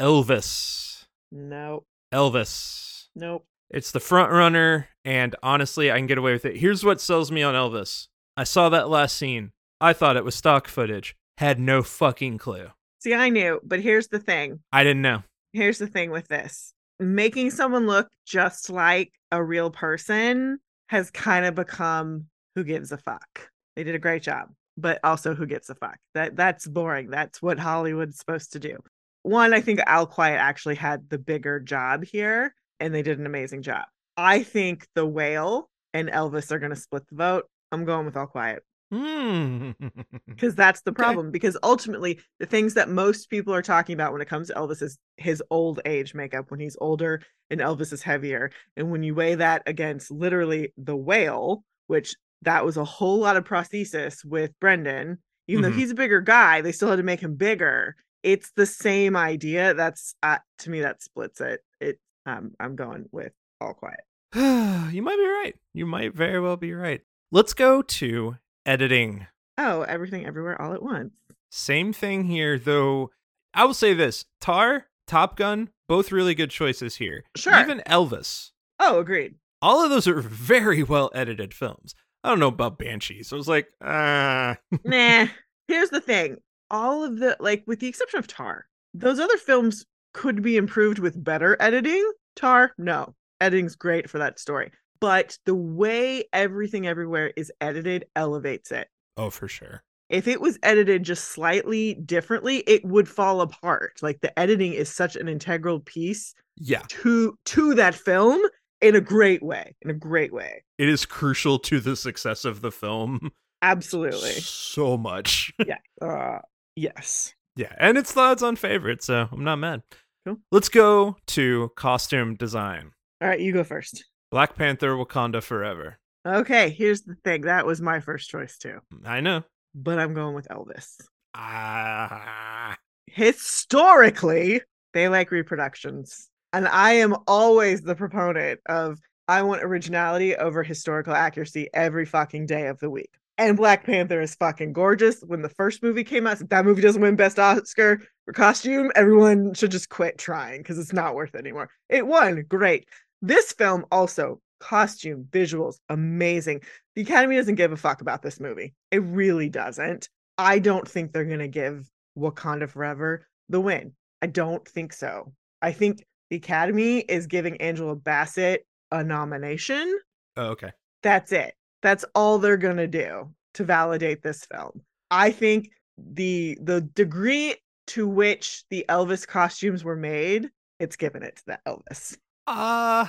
[0.00, 1.04] Elvis.
[1.30, 1.86] Nope.
[2.12, 3.06] Elvis.
[3.14, 3.46] Nope.
[3.70, 6.56] It's the front runner, and honestly, I can get away with it.
[6.56, 8.08] Here's what sells me on Elvis.
[8.36, 9.52] I saw that last scene.
[9.82, 11.16] I thought it was stock footage.
[11.38, 12.68] Had no fucking clue.
[13.00, 14.60] See, I knew, but here's the thing.
[14.72, 15.24] I didn't know.
[15.52, 16.72] Here's the thing with this.
[17.00, 22.96] Making someone look just like a real person has kind of become who gives a
[22.96, 23.50] fuck.
[23.74, 25.96] They did a great job, but also who gives a fuck.
[26.14, 27.10] That that's boring.
[27.10, 28.78] That's what Hollywood's supposed to do.
[29.24, 33.26] One, I think All Quiet actually had the bigger job here and they did an
[33.26, 33.86] amazing job.
[34.16, 37.46] I think The Whale and Elvis are going to split the vote.
[37.72, 38.62] I'm going with All Quiet.
[40.28, 41.02] because that's the Okay.
[41.02, 41.30] problem.
[41.30, 44.82] Because ultimately, the things that most people are talking about when it comes to Elvis
[44.82, 48.50] is his old age makeup when he's older and Elvis is heavier.
[48.76, 53.36] And when you weigh that against literally the whale, which that was a whole lot
[53.36, 55.64] of prosthesis with Brendan, even Mhm.
[55.70, 57.96] though he's a bigger guy, they still had to make him bigger.
[58.22, 59.74] It's the same idea.
[59.74, 61.60] That's uh, to me that splits it.
[61.80, 64.00] It um, I'm going with all quiet.
[64.94, 65.54] you might be right.
[65.74, 67.00] You might very well be right.
[67.32, 69.26] Let's go to editing.
[69.58, 71.12] Oh, everything everywhere all at once.
[71.50, 73.10] Same thing here, though.
[73.54, 77.24] I will say this Tar, Top Gun, both really good choices here.
[77.36, 77.58] Sure.
[77.58, 78.50] Even Elvis.
[78.80, 79.34] Oh, agreed.
[79.60, 81.94] All of those are very well edited films.
[82.24, 83.32] I don't know about Banshees.
[83.32, 84.56] I was like, ah.
[84.84, 85.26] nah.
[85.68, 86.36] Here's the thing.
[86.70, 90.98] All of the like with the exception of Tar, those other films could be improved
[90.98, 92.10] with better editing.
[92.36, 93.14] Tar, no.
[93.40, 94.70] Editing's great for that story.
[95.02, 98.88] But the way everything everywhere is edited elevates it.
[99.18, 99.82] oh, for sure.
[100.08, 103.98] If it was edited just slightly differently, it would fall apart.
[104.02, 108.40] Like the editing is such an integral piece Yeah, to to that film
[108.80, 109.74] in a great way.
[109.82, 110.62] In a great way.
[110.78, 113.30] it is crucial to the success of the film.
[113.62, 114.32] Absolutely.
[114.32, 115.52] So much.
[115.66, 115.78] yeah.
[116.00, 116.38] Uh
[116.76, 117.34] yes.
[117.56, 119.82] Yeah, and it's thoughts on favorite, so I'm not mad.
[120.26, 120.38] Cool.
[120.50, 122.92] Let's go to costume design.
[123.20, 124.04] All right, you go first.
[124.32, 125.98] Black Panther Wakanda Forever.
[126.26, 127.42] Okay, here's the thing.
[127.42, 129.44] That was my first choice too, I know.
[129.74, 130.96] but I'm going with Elvis.
[131.34, 134.62] Ah, Historically,
[134.94, 136.28] they like reproductions.
[136.54, 142.46] And I am always the proponent of I want originality over historical accuracy every fucking
[142.46, 143.10] day of the week.
[143.38, 145.20] And Black Panther is fucking gorgeous.
[145.20, 148.90] When the first movie came out, that movie doesn't win Best Oscar for costume.
[148.94, 151.70] Everyone should just quit trying because it's not worth it anymore.
[151.88, 152.44] It won.
[152.48, 152.86] Great.
[153.22, 156.62] This film also, costume, visuals, amazing.
[156.96, 158.74] The Academy doesn't give a fuck about this movie.
[158.90, 160.08] It really doesn't.
[160.36, 163.92] I don't think they're going to give Wakanda Forever the win.
[164.20, 165.32] I don't think so.
[165.62, 169.98] I think the Academy is giving Angela Bassett a nomination.
[170.36, 170.72] oh, okay.
[171.02, 171.54] That's it.
[171.82, 174.82] That's all they're going to do to validate this film.
[175.10, 177.56] I think the the degree
[177.88, 182.16] to which the Elvis costumes were made, it's given it to the Elvis.
[182.46, 183.06] Uh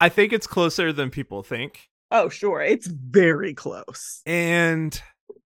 [0.00, 1.88] I think it's closer than people think.
[2.10, 2.62] Oh, sure.
[2.62, 4.22] It's very close.
[4.24, 5.00] And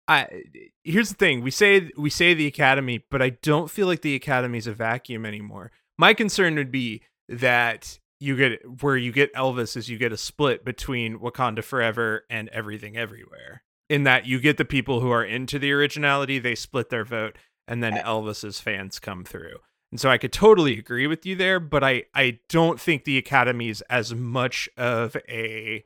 [0.09, 0.43] I
[0.85, 1.43] here's the thing.
[1.43, 5.25] We say we say the academy, but I don't feel like the academy's a vacuum
[5.25, 5.71] anymore.
[5.99, 10.17] My concern would be that you get where you get Elvis is you get a
[10.17, 13.63] split between Wakanda Forever and Everything Everywhere.
[13.89, 17.37] In that you get the people who are into the originality, they split their vote,
[17.69, 17.95] and then.
[17.95, 19.59] Elvis's fans come through.
[19.93, 23.19] And so I could totally agree with you there, but I I don't think the
[23.19, 25.85] academy is as much of a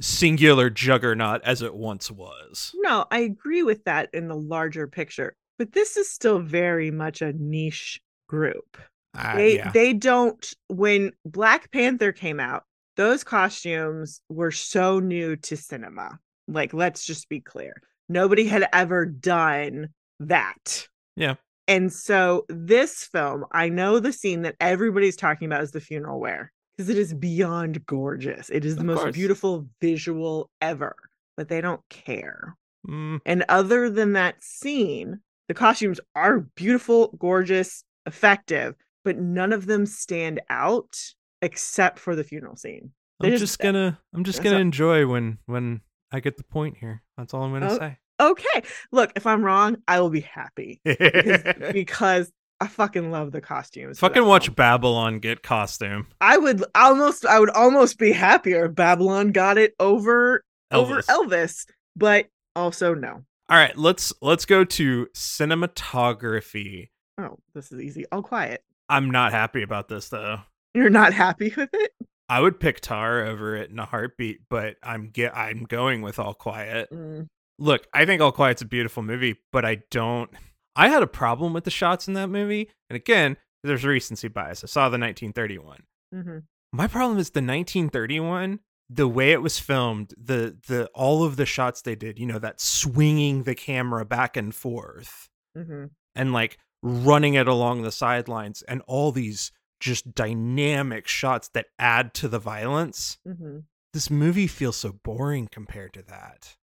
[0.00, 2.72] singular juggernaut as it once was.
[2.76, 7.22] No, I agree with that in the larger picture, but this is still very much
[7.22, 8.76] a niche group.
[9.16, 9.72] Uh, they yeah.
[9.72, 12.64] they don't when Black Panther came out,
[12.96, 16.18] those costumes were so new to cinema.
[16.48, 17.80] Like let's just be clear.
[18.10, 19.88] Nobody had ever done
[20.20, 20.86] that.
[21.16, 21.36] Yeah.
[21.68, 26.18] And so this film, I know the scene that everybody's talking about is the funeral
[26.18, 28.48] wear because it is beyond gorgeous.
[28.50, 29.14] It is the Of most course.
[29.14, 30.96] beautiful visual ever,
[31.36, 32.56] but they don't care.
[32.88, 39.66] Mm, And other than that scene, the costumes are beautiful, gorgeous, effective, but none of
[39.66, 40.96] them stand out
[41.42, 42.92] except for the funeral scene.
[43.20, 45.80] I'm They just, gonna I'm just gonna enjoy when when
[46.12, 47.02] I get the point here.
[47.18, 47.98] That's all I'm gonna Oh, say.
[48.20, 53.40] Okay, look, if I'm wrong, I will be happy because, because I fucking love the
[53.40, 53.98] costumes.
[54.00, 54.54] Fucking watch film.
[54.56, 56.08] Babylon get costume.
[56.20, 61.06] I would almost, I would almost be happier if Babylon got it over over Elvis.
[61.06, 62.26] Elvis, but
[62.56, 63.22] also no.
[63.50, 66.90] All right, let's let's go to cinematography.
[67.18, 68.04] Oh, this is easy.
[68.12, 68.62] All quiet.
[68.88, 70.40] I'm not happy about this though.
[70.74, 71.92] You're not happy with it?
[72.28, 76.18] I would pick Tar over it in a heartbeat, but I'm get I'm going with
[76.18, 76.90] All Quiet.
[76.92, 77.28] Mm,
[77.58, 80.30] Look, I think All Quiet's a beautiful movie, but I don't.
[80.76, 84.62] I had a problem with the shots in that movie, and again, there's recency bias.
[84.62, 85.80] I saw the 1931.
[86.14, 86.42] mhm.
[86.72, 88.60] My problem is the 1931.
[88.90, 92.38] The way it was filmed, the the all of the shots they did, you know,
[92.38, 98.62] that swinging the camera back and forth, hmm and like running it along the sidelines,
[98.62, 103.18] and all these just dynamic shots that add to the violence.
[103.26, 103.58] hmm
[103.92, 106.56] This movie feels so boring compared to that.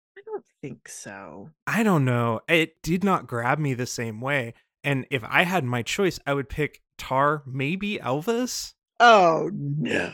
[0.64, 1.50] I don't think so.
[1.66, 2.40] I don't know.
[2.48, 4.54] It did not grab me the same way.
[4.82, 8.74] And if I had my choice, I would pick Tar, maybe Elvis.
[8.98, 10.12] Oh no.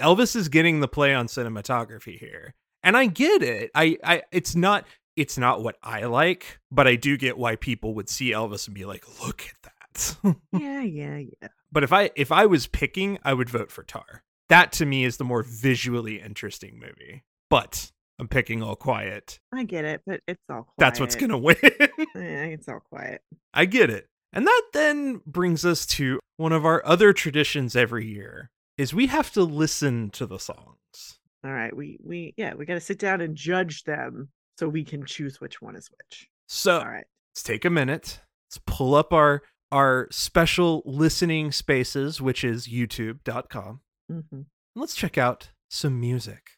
[0.00, 2.54] Elvis is getting the play on cinematography here.
[2.82, 3.70] And I get it.
[3.74, 4.86] I, I it's not
[5.16, 8.74] it's not what I like, but I do get why people would see Elvis and
[8.74, 10.16] be like, "Look at that."
[10.52, 11.48] Yeah, yeah, yeah.
[11.70, 14.22] but if I if I was picking, I would vote for Tar.
[14.48, 17.24] That to me is the more visually interesting movie.
[17.50, 19.40] But I'm picking All Quiet.
[19.52, 20.74] I get it, but it's all quiet.
[20.78, 21.56] That's what's going to win.
[22.14, 23.22] Yeah, it's all quiet.
[23.54, 24.08] I get it.
[24.32, 29.06] And that then brings us to one of our other traditions every year is we
[29.06, 31.18] have to listen to the songs.
[31.44, 34.28] All right, we we yeah, we got to sit down and judge them
[34.58, 36.28] so we can choose which one is which.
[36.46, 37.06] So All right.
[37.32, 38.20] let's take a minute.
[38.48, 43.80] Let's pull up our our special listening spaces, which is youtube.com.
[44.08, 46.52] hmm and Let's check out some music.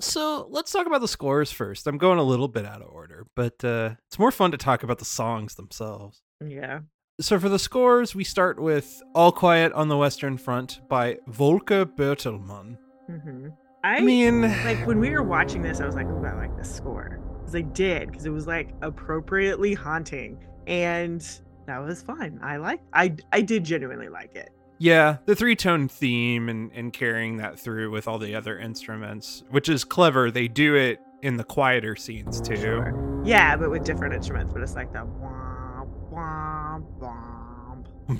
[0.00, 1.86] So let's talk about the scores first.
[1.86, 4.82] I'm going a little bit out of order, but uh, it's more fun to talk
[4.82, 6.22] about the songs themselves.
[6.46, 6.80] Yeah.
[7.20, 11.86] So for the scores, we start with All Quiet on the Western Front by Volker
[11.86, 12.76] Bertelmann.
[13.08, 13.48] hmm
[13.84, 16.74] I mean, like when we were watching this, I was like, "Oh, I like this
[16.74, 21.20] score," because I did, because it was like appropriately haunting, and
[21.68, 22.40] that was fun.
[22.42, 24.50] I like, I I did genuinely like it.
[24.78, 29.42] Yeah, the three tone theme and, and carrying that through with all the other instruments,
[29.50, 30.30] which is clever.
[30.30, 32.56] They do it in the quieter scenes too.
[32.56, 33.22] Sure.
[33.24, 37.76] Yeah, but with different instruments, but it's like the wah wah wah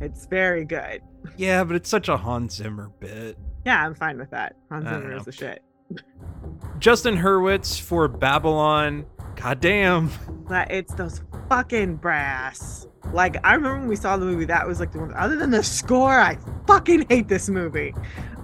[0.00, 1.02] it's very good.
[1.36, 3.38] Yeah, but it's such a Hans Zimmer bit.
[3.64, 4.56] Yeah, I'm fine with that.
[4.70, 5.62] Hans Zimmer is the shit.
[6.78, 9.06] Justin Hurwitz for Babylon.
[9.36, 10.10] Goddamn.
[10.48, 12.86] But it's those fucking brass.
[13.12, 15.12] Like I remember when we saw the movie, that was like the one.
[15.12, 17.94] Other than the score, I fucking hate this movie.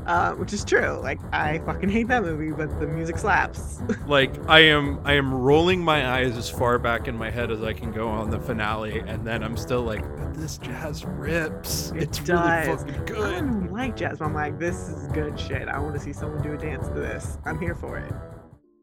[0.04, 0.98] Uh, which is true.
[1.02, 3.80] Like I fucking hate that movie, but the music slaps.
[4.06, 7.62] Like I am I am rolling my eyes as far back in my head as
[7.62, 11.90] I can go on the finale, and then I'm still like, "But this jazz rips.
[11.92, 12.66] It it's does.
[12.66, 13.38] really fucking I good.
[13.38, 15.68] don't like jazz, but I'm like, this is good shit.
[15.68, 17.38] I want to see someone do a dance to this.
[17.44, 18.12] I'm here for it.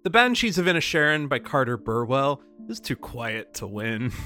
[0.05, 4.12] The Banshees of Inisherin by Carter Burwell is too quiet to win.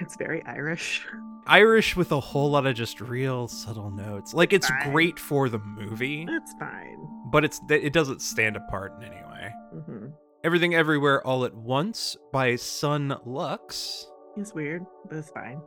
[0.00, 1.06] It's very Irish.
[1.46, 4.32] Irish with a whole lot of just real subtle notes.
[4.32, 4.92] Like it's Fine.
[4.92, 6.96] great for the movie, It's fine.
[7.30, 9.52] but it's it doesn't stand apart in any way.
[9.84, 10.06] hmm
[10.42, 14.06] Everything Everywhere All at Once by Son Lux.
[14.38, 15.60] It's weird, but it's fine.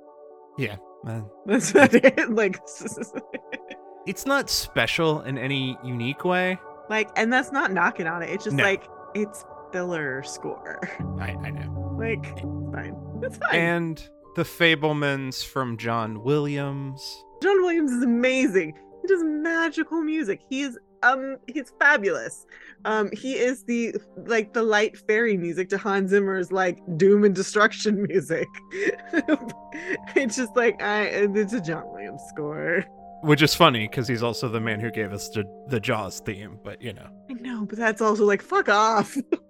[0.57, 1.29] Yeah, man.
[1.45, 2.31] That's not it.
[2.31, 2.59] Like,
[4.07, 6.57] It's not special in any unique way.
[6.89, 8.31] like, and that's not knocking on it.
[8.31, 8.63] It's just No.
[8.63, 10.79] like it's filler score.
[11.19, 11.95] I, I know.
[11.99, 12.41] Like, it's
[12.73, 12.95] fine.
[13.23, 13.55] It's fine.
[13.55, 17.23] And The Fabelmans from John Williams.
[17.43, 18.73] John Williams is amazing.
[19.01, 20.41] He does magical music.
[20.49, 22.45] He is um he's fabulous.
[22.85, 23.95] Um he is the
[24.27, 28.47] like the light fairy music to Hans Zimmer's like doom and destruction music.
[30.15, 32.85] it's just like I it's a John Williams score.
[33.23, 36.57] Which is funny because he's also the man who gave us the, the Jaws theme,
[36.63, 37.07] but you know.
[37.29, 39.15] I know, but that's also like fuck off.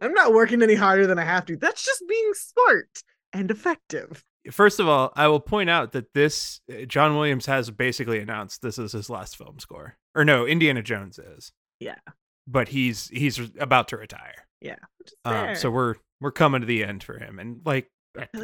[0.00, 1.56] I'm not working any harder than I have to.
[1.56, 2.88] That's just being smart
[3.32, 4.24] and effective.
[4.50, 8.62] First of all, I will point out that this uh, John Williams has basically announced
[8.62, 9.96] this is his last film score.
[10.14, 11.52] Or no, Indiana Jones is.
[11.78, 11.96] Yeah.
[12.46, 14.46] But he's he's about to retire.
[14.62, 14.76] Yeah.
[15.24, 17.88] Um, so we're we're coming to the end for him and like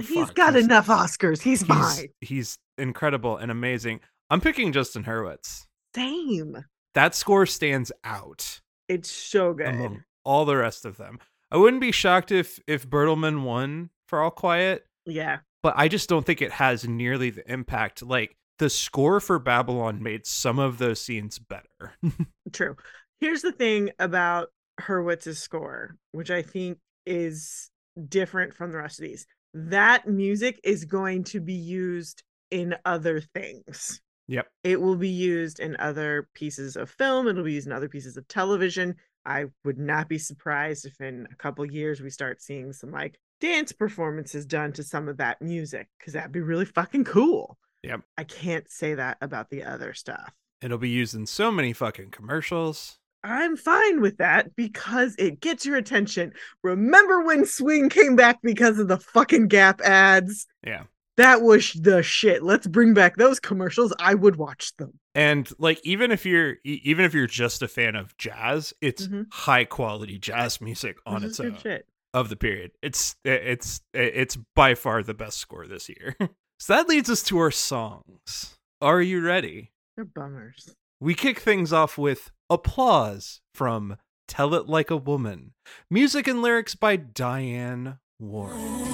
[0.07, 1.41] he's got he's- enough Oscars.
[1.43, 2.09] He's, He's, fine.
[2.21, 4.01] he's incredible and amazing.
[4.31, 5.65] I'm picking Justin Hurwitz.
[5.95, 6.65] Same.
[6.95, 9.67] That score stands out It's so good.
[9.69, 11.19] among all the rest of them.
[11.51, 15.39] I wouldn't be shocked if if Bertelmann won for All Quiet, Yeah.
[15.63, 18.03] but I just don't think it has nearly the impact.
[18.03, 21.95] Like the score for Babylon made some of those scenes better.
[22.53, 22.77] True.
[23.21, 24.49] Here's the thing about
[24.81, 27.71] Hurwitz's score, which I think is
[28.09, 29.27] different from the rest of these.
[29.55, 34.01] That music is going to be used in other things.
[34.29, 34.47] Yep.
[34.65, 38.17] It will be used in other pieces of film, it'll be used in other pieces
[38.17, 38.97] of television.
[39.27, 43.19] I would not be surprised if in a couple years we start seeing some like
[43.41, 47.59] dance performances done to some of that music because that'd be really fucking cool.
[47.83, 48.01] Yep.
[48.17, 50.33] I can't say that about the other stuff.
[50.63, 52.99] It'll be used in so many fucking commercials.
[53.23, 56.33] I'm fine with that because it gets your attention.
[56.63, 60.47] Remember when Swing came back because of the fucking Gap ads?
[60.65, 60.85] Yeah.
[61.17, 62.43] That was the shit.
[62.43, 63.93] Let's bring back those commercials.
[63.99, 64.99] I would watch them.
[65.17, 69.27] And like even if you're even if you're just a fan of jazz, it's Mhm.
[69.33, 71.59] high quality jazz music on This its own.
[71.59, 71.87] shit.
[72.15, 72.71] of the period.
[72.83, 76.17] It's it's it's by far the best score this year.
[76.61, 78.57] so that leads us to our songs.
[78.81, 79.73] Are you ready?
[79.97, 80.75] They're bummers.
[81.01, 83.97] We kick things off with applause from
[84.29, 85.53] Tell It Like a Woman.
[85.91, 88.85] Music and lyrics by Diane Warren.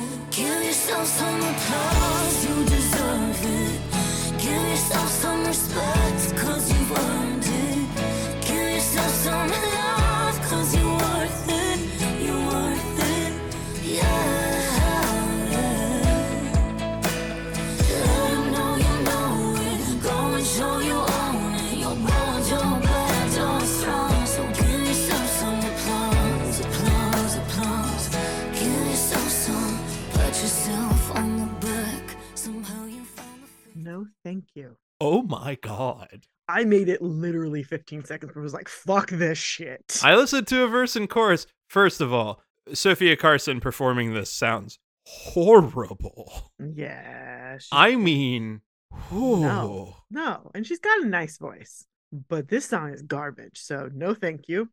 [34.02, 34.76] No, thank you.
[35.00, 36.26] Oh my god.
[36.48, 40.00] I made it literally 15 seconds, but was like, fuck this shit.
[40.02, 41.46] I listened to a verse and chorus.
[41.68, 46.50] First of all, Sofia Carson performing this sounds horrible.
[46.58, 47.58] yeah.
[47.70, 48.60] I mean,
[49.08, 49.40] whew.
[49.40, 49.96] No.
[50.10, 50.50] no.
[50.54, 51.86] And she's got a nice voice.
[52.28, 53.58] But this song is garbage.
[53.58, 54.68] So no thank you.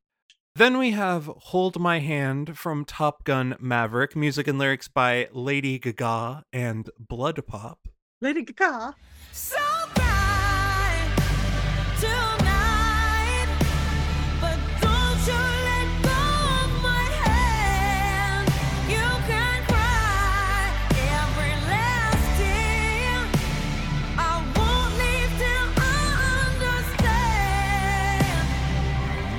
[0.56, 5.80] Then we have Hold My Hand from Top Gun Maverick, music and lyrics by Lady
[5.80, 7.78] Gaga and BloodPop.
[8.20, 8.96] Lady Gaga.
[9.40, 9.58] So
[9.96, 11.12] bright
[12.02, 13.50] tonight,
[14.42, 16.22] but don't you let go
[16.64, 18.48] of my hand.
[18.90, 20.72] You can cry
[21.20, 23.18] every last tear.
[24.18, 25.80] I won't leave till I
[26.48, 28.48] understand.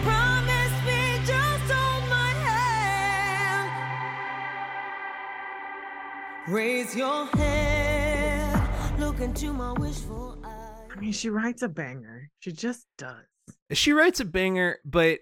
[0.05, 3.71] Promise me, just hold my hand.
[6.49, 7.60] Raise your head,
[9.21, 10.89] Look into my wishful eyes.
[10.91, 12.31] I mean, she writes a banger.
[12.39, 13.27] She just does.
[13.71, 15.19] She writes a banger, but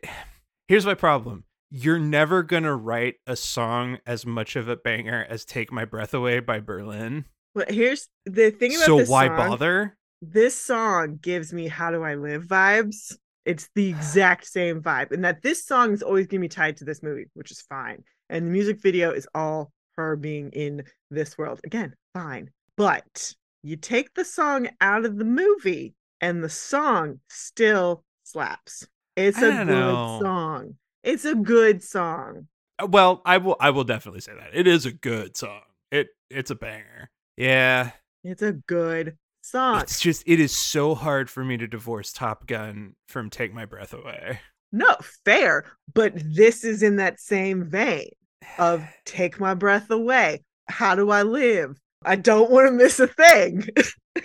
[0.68, 1.42] here's my problem.
[1.72, 5.84] You're never going to write a song as much of a banger as Take My
[5.84, 7.24] Breath Away by Berlin.
[7.57, 8.86] But here's the thing about this.
[8.86, 9.96] So this why song, bother?
[10.22, 13.16] This song gives me "How Do I Live" vibes.
[13.46, 16.84] It's the exact same vibe, and that this song is always gonna be tied to
[16.84, 18.05] this movie, which is fine.
[18.30, 21.61] And the music video is all her being in this world.
[21.64, 22.51] Again, fine.
[22.76, 28.86] But you take the song out of the movie, and the song still slaps.
[29.16, 30.20] It's a good know.
[30.22, 30.74] song.
[31.02, 32.48] It's a good song.
[32.78, 34.50] Uh, Well, I will I will definitely say that.
[34.52, 35.62] It is a good song.
[35.90, 37.11] It it's a banger.
[37.36, 37.90] Yeah.
[38.24, 39.80] It's a good song.
[39.80, 43.64] It's just it is so hard for me to divorce Top Gun from Take My
[43.64, 44.40] Breath Away.
[44.70, 48.11] No, fair, but this is in that same vein
[48.59, 50.44] of take my breath away.
[50.68, 51.80] How do I live?
[52.05, 53.66] I don't want to miss a thing.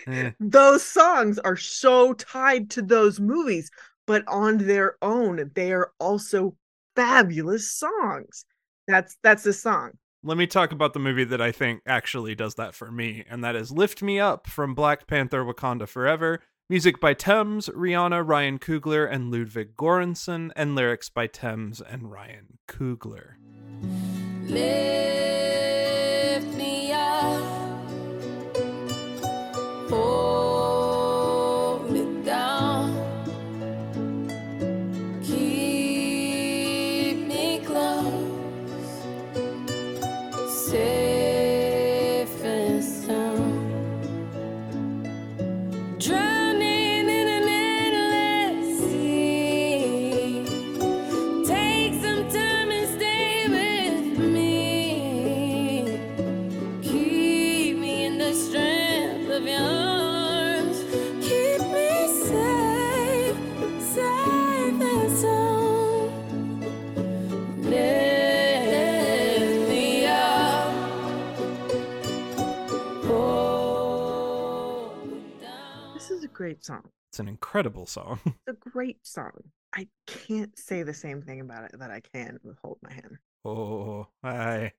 [0.07, 0.31] Eh.
[0.39, 3.71] those songs are so tied to those movies,
[4.05, 6.55] but on their own, they are also
[6.95, 8.45] fabulous songs.
[8.87, 9.91] That's that's the song.
[10.23, 13.43] Let me talk about the movie that I think actually does that for me, and
[13.43, 16.39] that is Lift Me Up from Black Panther Wakanda Forever.
[16.69, 22.57] Music by Tems, Rihanna, Ryan Coogler, and Ludwig Göransson, and lyrics by Tems and Ryan
[22.69, 23.33] Coogler.
[24.43, 25.52] Lift
[76.53, 76.83] great song.
[77.11, 78.19] It's an incredible song.
[78.25, 79.31] It's a great song.
[79.75, 83.17] I can't say the same thing about it that I can with Hold My Hand.
[83.45, 84.71] oh, I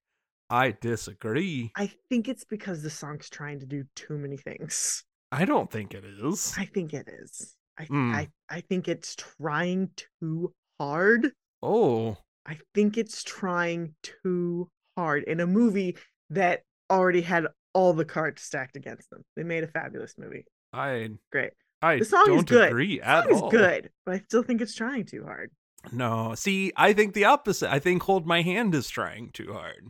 [0.50, 1.72] I disagree.
[1.76, 5.02] I think it's because the song's trying to do too many things.
[5.32, 6.54] I don't think it is.
[6.56, 7.56] I think it is.
[7.76, 8.14] I Mm.
[8.14, 11.32] I I think it's trying too hard.
[11.62, 12.16] Oh,
[12.46, 15.96] I think it's trying too hard in a movie
[16.30, 19.24] that already had all the cards stacked against them.
[19.34, 20.44] They made a fabulous movie.
[20.72, 21.52] I Great.
[21.84, 22.68] I The song is don't good.
[22.68, 23.50] agree The song is all.
[23.50, 25.50] good, but I still think it's trying too hard.
[25.92, 27.70] No, see, I think the opposite.
[27.70, 29.88] I think Hold My Hand is trying too hard.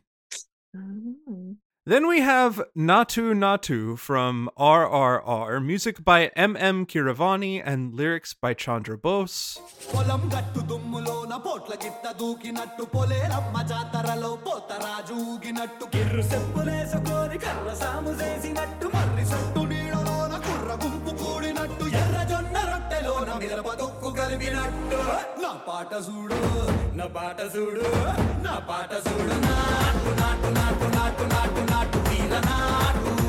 [0.74, 1.52] I.
[1.86, 8.96] Then we have Naatu Naatu from RRR, music by MM Keeravani and lyrics by Chandra
[8.96, 9.60] Bose.
[24.34, 25.00] చదివినట్టు
[25.42, 26.38] నా పాట చూడు
[26.98, 27.84] నా పాట చూడు
[28.46, 29.36] నా పాట చూడు.
[29.44, 33.23] నాటు నాటు నాటు నాటు నాటు నాటు వీర నాటు నాటు.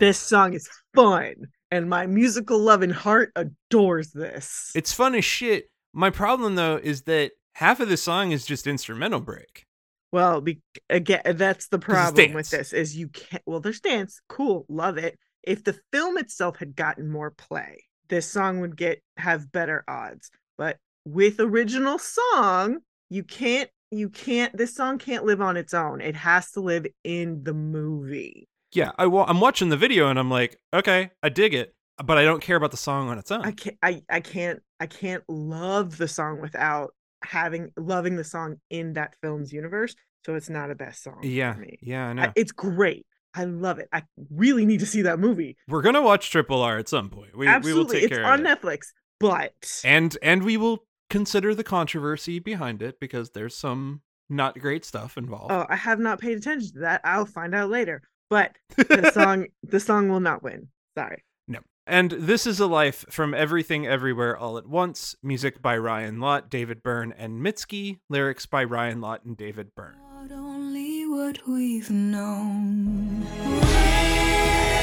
[0.00, 1.34] This song is fun,
[1.70, 4.72] and my musical loving heart adores this.
[4.74, 5.66] It's fun as shit.
[5.92, 9.66] My problem though is that half of the song is just instrumental break.
[10.10, 13.42] Well, be, again, that's the problem with this is you can't.
[13.44, 15.18] Well, there's dance, cool, love it.
[15.42, 20.30] If the film itself had gotten more play, this song would get have better odds.
[20.56, 22.78] But with original song,
[23.10, 23.68] you can't.
[23.90, 24.56] You can't.
[24.56, 26.00] This song can't live on its own.
[26.00, 28.48] It has to live in the movie.
[28.72, 32.18] Yeah, I wa- I'm watching the video and I'm like, okay, I dig it, but
[32.18, 33.42] I don't care about the song on its own.
[33.42, 33.76] I can't.
[33.82, 34.60] I I can't.
[34.78, 36.94] I can't love the song without
[37.24, 39.94] having loving the song in that film's universe.
[40.24, 41.18] So it's not a best song.
[41.22, 41.78] yeah, for me.
[41.82, 42.22] yeah, I know.
[42.22, 43.06] I- it's great.
[43.34, 43.88] I love it.
[43.92, 45.56] I really need to see that movie.
[45.68, 47.36] We're gonna watch Triple R at some point.
[47.36, 48.48] We we will Absolutely, take it's care on of it.
[48.50, 48.78] On Netflix.
[49.20, 54.84] But and and we will consider the controversy behind it because there's some not great
[54.84, 55.52] stuff involved.
[55.52, 57.00] oh, I have not paid attention to that.
[57.04, 58.02] I'll find out later.
[58.30, 60.68] But the song, the song will not win.
[60.96, 61.24] Sorry.
[61.48, 61.58] no.
[61.86, 66.48] And This Is a Life from Everything Everywhere All at Once, music by Ryan Lott,
[66.48, 69.96] David Byrne, and Mitski, lyrics by Ryan Lott and David Byrne.
[70.14, 73.26] Not only what we've known.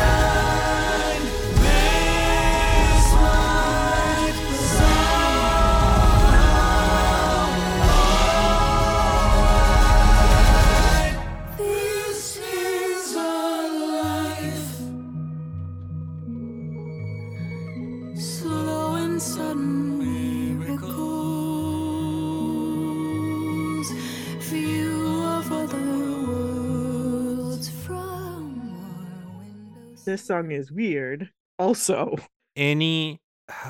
[30.18, 31.30] This song is weird.
[31.59, 32.15] Also,
[32.55, 33.22] Any.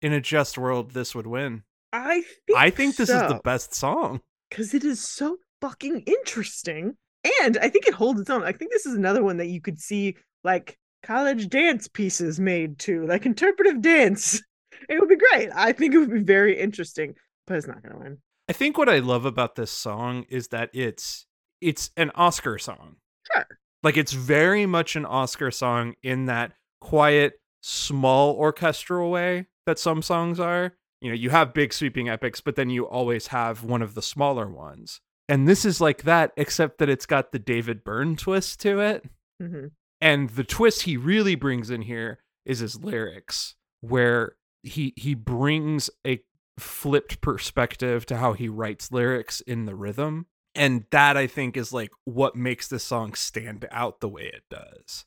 [0.00, 1.62] in a just world, this would win.
[1.92, 4.22] I think I think this is the best song.
[4.48, 6.96] because it is so fucking interesting
[7.42, 9.60] and i think it holds its own i think this is another one that you
[9.60, 14.40] could see like college dance pieces made to like interpretive dance
[14.88, 17.12] it would be great i think it would be very interesting
[17.46, 18.16] but it's not gonna win
[18.48, 21.26] I think what I love about this song is that it's
[21.60, 22.96] it's an Oscar song.
[23.30, 23.46] sure
[23.82, 30.02] Like it's very much an Oscar song in that quiet, small orchestral way that some
[30.02, 30.74] songs are.
[31.00, 34.02] You know, you have big sweeping epics, but then you always have one of the
[34.02, 35.00] smaller ones.
[35.28, 39.04] And this is like that, except that it's got the David Byrne twist to it.
[39.40, 39.66] hmm
[40.00, 45.90] And the twist he really brings in here is his lyrics, where he he brings
[46.06, 46.20] a
[46.58, 50.26] flipped perspective to how he writes lyrics in the rhythm.
[50.58, 54.42] And that I think is like what makes this song stand out the way it
[54.50, 55.04] does.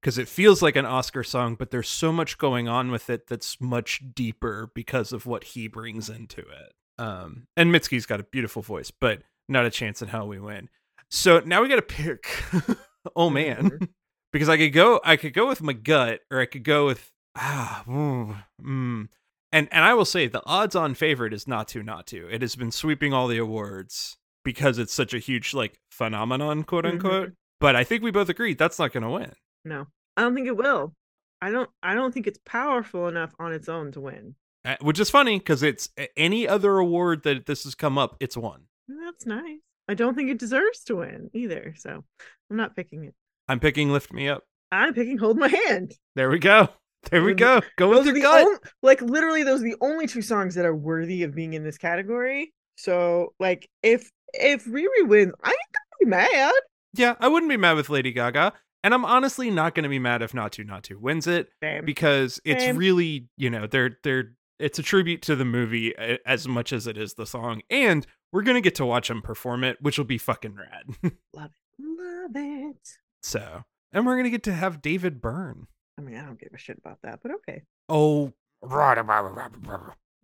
[0.00, 3.26] Because it feels like an Oscar song, but there's so much going on with it
[3.26, 6.72] that's much deeper because of what he brings into it.
[6.98, 10.68] Um, and Mitski's got a beautiful voice, but not a chance in hell we win.
[11.10, 12.26] So now we got to pick.
[13.16, 13.88] oh man, Mhm.
[14.32, 17.10] because I could go, I could go with my gut, or I could go with
[17.36, 19.08] ah, ooh, mm.
[19.52, 22.30] and and I will say the odds-on favorite is Naatu Naatu.
[22.32, 24.16] It has been sweeping all the awards
[24.52, 26.92] because it's such a huge like phenomenon, quote Mhm.
[26.92, 27.32] unquote.
[27.60, 29.32] But I think we both agree that's not going to win.
[29.64, 29.86] no
[30.16, 30.94] i don't think it will
[31.42, 34.34] i don't i don't think it's powerful enough on its own to win
[34.64, 38.36] Uh, which is funny because it's any other award that this has come up, it's
[38.36, 38.62] won.
[39.04, 42.04] that's nice i don't think it deserves to win either so
[42.50, 43.14] i'm not picking it
[43.48, 46.68] I'm picking "Lift Me Up." i'm picking hold my hand There we go.
[47.10, 47.60] There we go.
[47.76, 48.46] Go with your the gut.
[48.46, 51.62] on- like literally those are the only two songs that are worthy of being in
[51.62, 52.52] this category.
[52.78, 56.52] So like if if Riri wins, I ain't gonna be mad.
[56.94, 58.52] yeah, I wouldn't be mad with Lady Gaga,
[58.84, 61.84] and I'm honestly not going to be mad if Naatu wins it Damn.
[61.84, 62.76] because it's Same.
[62.76, 66.96] really you know they're they're it's a tribute to the movie as much as it
[66.96, 70.18] is the song, and we're gonna get to watch them perform it, which will be
[70.18, 71.12] fucking rad.
[71.34, 71.84] Love it.
[71.84, 72.88] Love it.
[73.22, 75.66] so, and we're gonna get to have David Byrne.
[75.98, 77.62] I mean, I don't give a shit about that, but okay.
[77.88, 78.32] Oh,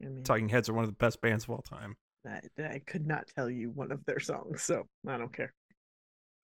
[0.01, 1.97] I mean, Talking Heads are one of the best bands of all time.
[2.27, 5.53] I, I could not tell you one of their songs, so I don't care.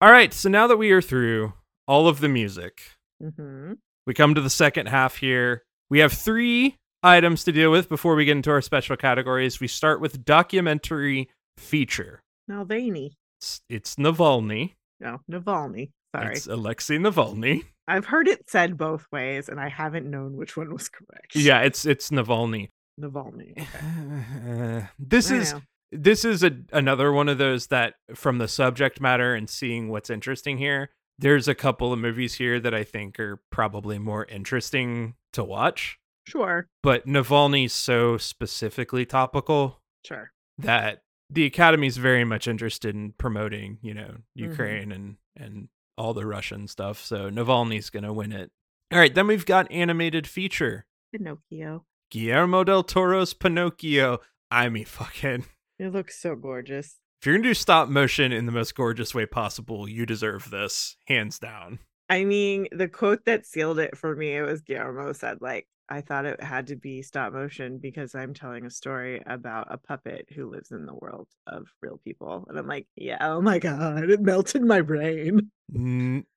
[0.00, 1.52] All right, so now that we are through
[1.86, 2.82] all of the music,
[3.20, 5.62] hmm we come to the second half here.
[5.88, 9.60] We have three items to deal with before we get into our special categories.
[9.60, 12.20] We start with documentary feature.
[12.50, 13.12] Navalny.
[13.40, 14.74] It's, it's Navalny.
[14.98, 15.90] No, Navalny.
[16.16, 16.34] Sorry.
[16.34, 17.64] It's Alexei Navalny.
[17.86, 21.34] I've heard it said both ways, and I haven't known which one was correct.
[21.34, 22.68] Yeah, it's it's Navalny.
[23.00, 23.52] Navalny.
[23.52, 24.82] Okay.
[24.82, 25.62] Uh, this I is know.
[25.92, 30.10] this is a, another one of those that from the subject matter and seeing what's
[30.10, 35.14] interesting here there's a couple of movies here that i think are probably more interesting
[35.32, 36.68] to watch Sure.
[36.82, 40.32] but navalny's so specifically topical Sure.
[40.58, 44.50] that the academy's very much interested in promoting you know Mm-hmm.
[44.50, 45.68] ukraine and and
[45.98, 48.50] all the russian stuff so navalny's gonna win it
[48.92, 51.84] all right then we've got animated feature Pinocchio.
[52.12, 54.18] Guillermo del toro's pinocchio
[54.50, 55.46] i mean fucking
[55.78, 56.98] It looks so gorgeous.
[57.20, 60.96] If you're gonna do stop motion in the most gorgeous way possible, you deserve this,
[61.06, 61.78] hands down.
[62.10, 66.00] I mean, the quote that sealed it for me, it was Guillermo said, like, I
[66.02, 70.26] thought it had to be stop motion because I'm telling a story about a puppet
[70.34, 72.44] who lives in the world of real people.
[72.48, 75.50] And I'm like, yeah, oh my God, it melted my brain.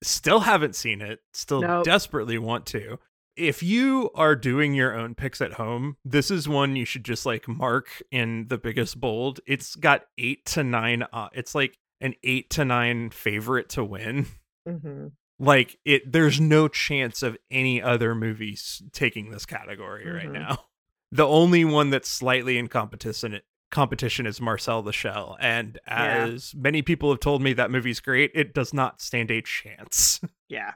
[0.04, 1.20] Still haven't seen it.
[1.34, 1.84] Still Nope.
[1.84, 2.98] desperately want to.
[3.36, 7.26] If you are doing your own picks at home, this is one you should just
[7.26, 9.40] like mark in the biggest bold.
[9.46, 11.04] It's got eight to nine.
[11.12, 14.28] Uh, it's like an eight to nine favorite to win.
[14.68, 15.08] hmm
[15.38, 20.34] Like it, there's no chance of any other movies taking this category right Mhm.
[20.34, 20.66] now.
[21.12, 23.40] The only one that's slightly in competition
[23.72, 26.28] competition is Marcel the Shell, and Yeah.
[26.28, 30.22] as many people have told me that movie's great, it does not stand a chance.
[30.48, 30.74] Yeah.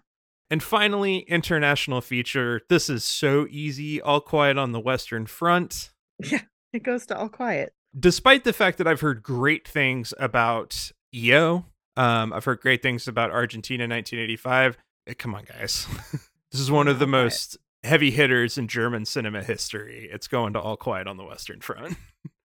[0.51, 2.61] And finally, international feature.
[2.69, 4.01] This is so easy.
[4.01, 5.91] All Quiet on the Western Front.
[6.21, 6.41] Yeah,
[6.73, 7.71] it goes to all quiet.
[7.97, 13.07] Despite the fact that I've heard great things about EO, um, I've heard great things
[13.07, 14.77] about Argentina 1985.
[15.07, 15.87] Eh, Come on, guys.
[16.51, 20.09] this is one of the most heavy hitters in German cinema history.
[20.11, 21.95] It's going to All Quiet on the Western Front.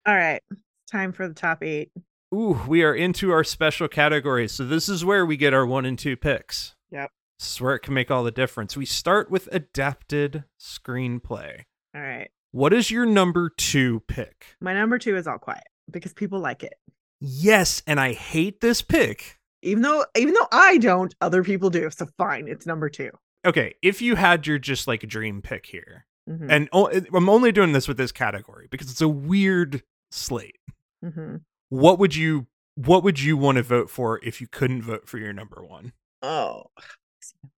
[0.07, 0.43] All right,
[0.89, 1.91] time for the top eight.
[2.33, 4.53] Ooh, we are into our special categories.
[4.53, 6.77] So this is where we get our one and two picks.
[6.93, 7.11] Yep.
[7.39, 8.77] This is where it can make all the difference.
[8.77, 11.63] We start with adapted screenplay.
[11.95, 14.57] All right, What is your number two pick?
[14.61, 16.75] my number two is all quiet because people like it.
[17.21, 19.39] Yes, and I hate this pick.
[19.63, 21.91] Even though, even though I don't, other people do.
[21.91, 23.11] So fine, it's number 2
[23.47, 27.53] Okay, if you had your just like dream pick here, Mhm, and o- I'm only
[27.53, 30.59] doing this with this category because it's a weird slate.
[31.05, 31.43] mhm.
[31.69, 35.17] What would you what would you want to vote for if you couldn't vote for
[35.19, 35.93] your number one?
[36.21, 36.65] Oh,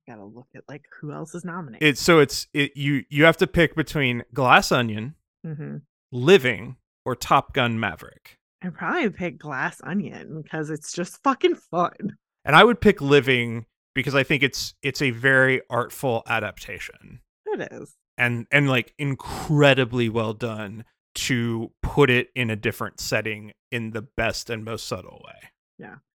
[0.07, 1.87] gotta look at like who else is nominated.
[1.87, 5.15] It's so it's it you you have to pick between Glass Onion,
[5.45, 5.79] hmm
[6.13, 8.39] Living, or Top Gun Maverick.
[8.63, 12.17] I'd probably pick Glass Onion because it's just fucking fun.
[12.45, 17.21] And I would pick Living because I think it's it's a very artful adaptation.
[17.47, 17.95] It is.
[18.17, 24.03] and and like incredibly well done to put it in a different setting in the
[24.03, 25.51] best and most subtle way.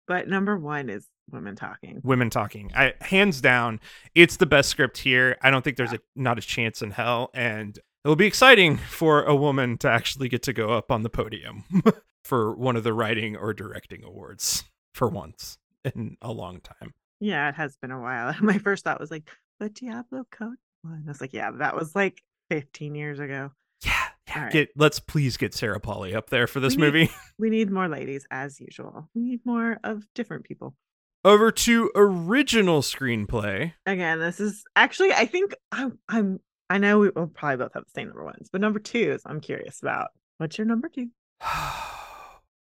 [0.10, 2.02] But number won is women talking.
[2.04, 3.80] Women talking, I hands down,
[4.16, 5.38] it's the best script here.
[5.44, 8.78] I don't think there's a not a chance in hell, and it will be exciting
[8.90, 11.64] for a woman to actually get to go up on the podium
[12.24, 14.64] for one of the writing or directing awards
[14.96, 16.96] for once in a long time.
[17.20, 18.34] Yeah, it has been a while.
[18.42, 19.30] My first thought was like,
[19.60, 21.04] but Diablo Cody one.
[21.06, 23.52] I was like, yeah, that was like 15 years ago.
[23.86, 24.52] Yeah, right.
[24.52, 27.12] Get let's please get Sarah Polley up there for this We need- movie.
[27.40, 29.10] We need more ladies as usual.
[29.16, 30.76] We need more of different people.
[31.24, 33.74] Over to original screenplay.
[33.86, 37.84] Again, this is actually, I think I'm, I'm, I know we will probably both have
[37.86, 40.10] the same number ones, but number two is I'm curious about.
[40.38, 41.08] What's your number two?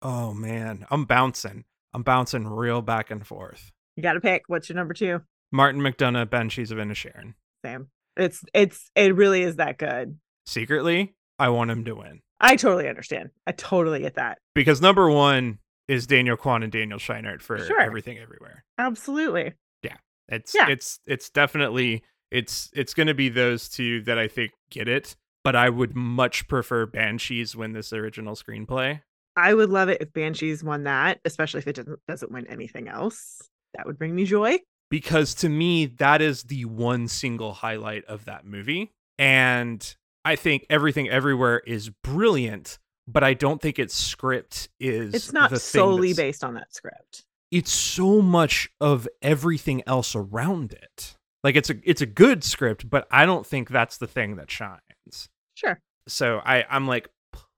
[0.01, 1.65] oh man, I'm bouncing.
[1.93, 3.71] I'm bouncing real back and forth.
[3.95, 4.43] You got to pick.
[4.47, 5.21] What's your number two?
[5.51, 7.33] Martin McDonagh, Banshees of Inisherin.
[7.65, 7.89] Sam.
[8.15, 10.17] It's, it's, it really is that good.
[10.45, 13.29] Secretly, I want him to win I totally understand.
[13.47, 14.37] I totally get that.
[14.53, 15.57] because number one
[15.87, 17.81] is Daniel Kwan and Daniel Scheinert for Sure.
[17.81, 18.63] everything everywhere.
[18.77, 19.53] Absolutely.
[19.83, 19.95] Yeah.
[20.29, 20.67] It's Yeah.
[20.69, 25.15] it's it's definitely it's it's going to be those two that I think get it.
[25.43, 29.01] But I would much prefer Banshees win this original screenplay.
[29.37, 32.87] I would love it if Banshees won that, especially if it doesn't doesn't win anything
[32.89, 33.41] else.
[33.75, 34.59] That would bring me joy.
[34.89, 39.95] because to me that is the one single highlight of that movie and
[40.27, 45.59] i think everything everywhere is brilliant but i don't think its script is It's not
[45.61, 47.25] solely based on that script.
[47.51, 52.89] it's so much of everything else around it like it's a it's a good script
[52.89, 55.79] but i don't think that's the thing that shines Sure.
[56.07, 57.07] so i i'm like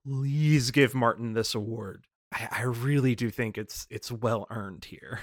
[0.05, 5.19] please give martin this award i, I really do think it's it's well earned here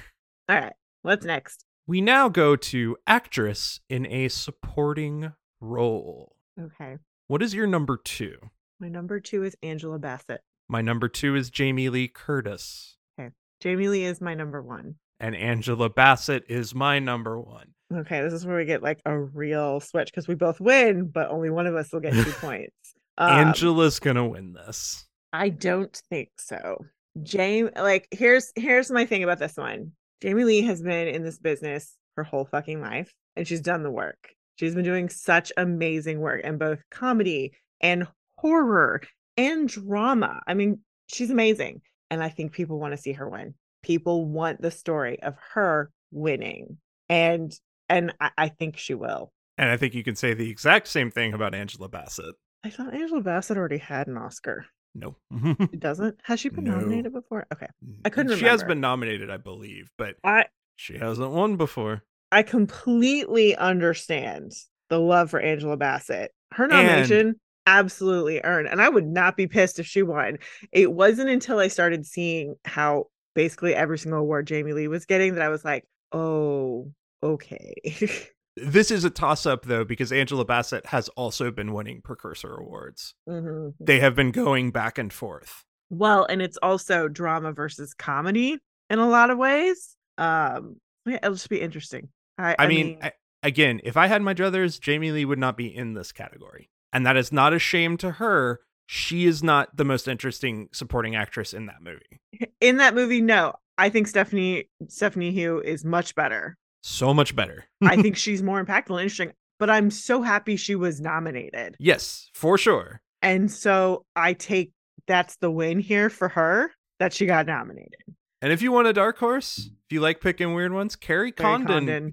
[0.49, 0.73] All right.
[1.03, 1.65] What's next?
[1.89, 6.37] We now go to actress in a supporting role.
[6.61, 6.99] Okay.
[7.29, 8.37] What is your number two?
[8.79, 10.43] My number two is Angela Bassett.
[10.69, 13.31] My number two is Jamie Lee Curtis, Okay.
[13.61, 14.97] Jamie Lee is my number one.
[15.21, 17.69] and Angela Bassett is my number one.
[17.95, 21.29] Okay, this is where we get like a real switch because we both win, but
[21.31, 22.75] only one of us will get two points.
[23.17, 25.07] Um, Angela's gonna win this.
[25.33, 26.85] I don't think so.
[27.23, 29.93] Jamie, like here's here's my thing about this one.
[30.21, 33.91] Jamie Lee has been in this business her whole fucking life, and she's done the
[33.91, 34.31] work.
[34.57, 38.07] She's been doing such amazing work in both comedy and
[38.39, 39.03] horror
[39.37, 40.41] and drama.
[40.47, 43.55] I mean, she's amazing, and I think people want to see her win.
[43.83, 46.79] People want the story of her winning,
[47.09, 47.53] and
[47.89, 49.33] and I, I think she will.
[49.59, 52.35] And I think you can say the exact same thing about Angela Bassett.
[52.65, 54.67] I thought Angela Bassett already had an Oscar.
[54.95, 55.17] No.
[55.61, 56.19] It doesn't?
[56.25, 56.73] Has she been No.
[56.79, 57.47] nominated before?
[57.53, 57.69] Okay.
[58.05, 60.47] I couldn't She has been nominated, I believe, but I
[60.77, 62.03] she hasn't won before.
[62.37, 64.53] I completely understand
[64.91, 66.33] the love for Angela Bassett.
[66.53, 70.37] Her nomination absolutely earned, and I would not be pissed if she won.
[70.71, 75.37] It wasn't until I started seeing how basically every single award Jamie Lee was getting
[75.37, 77.75] that I was like, oh, okay.
[78.59, 83.15] This is a toss up though, because Angela Bassett has also been winning precursor awards.
[83.29, 83.75] Mhm.
[83.81, 85.63] They have been going back and forth.
[85.91, 88.59] Well, and it's also drama versus comedy
[88.89, 89.95] in a lot of ways.
[90.17, 92.09] Um, yeah, it'll just be interesting.
[92.39, 93.13] I, I, mean, I,
[93.43, 96.71] again, if I had my druthers, Jamie Lee would not be in this category.
[96.93, 98.61] And that is not a shame to her.
[98.87, 102.21] She is not the most interesting supporting actress in that movie.
[102.61, 106.57] in that movie, no, I think Stephanie Stephanie Hsu is much better.
[106.83, 107.65] so much better.
[107.83, 109.33] I think she's more impactful and interesting.
[109.59, 111.77] But I'm so happy she was nominated.
[111.79, 113.01] yes, for sure.
[113.23, 114.73] And so I take
[115.07, 118.03] that's the win here for her that she got nominated.
[118.43, 121.87] And if you want a dark horse, if you like picking weird ones, Kerry Condon,
[121.87, 122.13] Condon.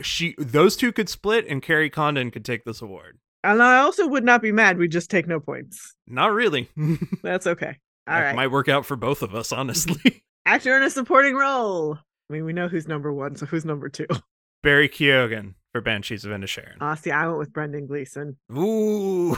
[0.00, 3.18] she those two could split, and Kerry Condon could take this award.
[3.42, 4.78] And I also would not be mad.
[4.78, 5.94] We just take no points.
[6.06, 6.68] Not really.
[7.22, 7.78] That's okay.
[8.08, 8.34] All right.
[8.34, 10.24] might work out for both of us, honestly.
[10.46, 11.98] Actor in a supporting role.
[12.28, 14.06] I mean, we know who's number one, so who's number two?
[14.62, 16.76] Barry Keoghan for Banshees of Inisherin.
[16.80, 18.36] Ah, see, I went with Brendan Gleeson.
[18.52, 19.34] Ooh.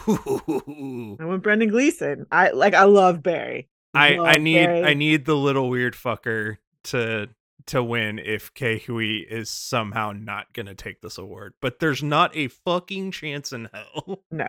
[1.20, 2.26] I went Brendan Gleeson.
[2.30, 2.74] I like.
[2.74, 3.68] I love Barry.
[3.94, 4.68] I I need.
[4.68, 7.28] I need the little weird fucker to
[7.66, 11.54] to win if Ke Huy is somehow not gonna take this award.
[11.60, 14.22] But there's not a fucking chance in hell.
[14.30, 14.46] No,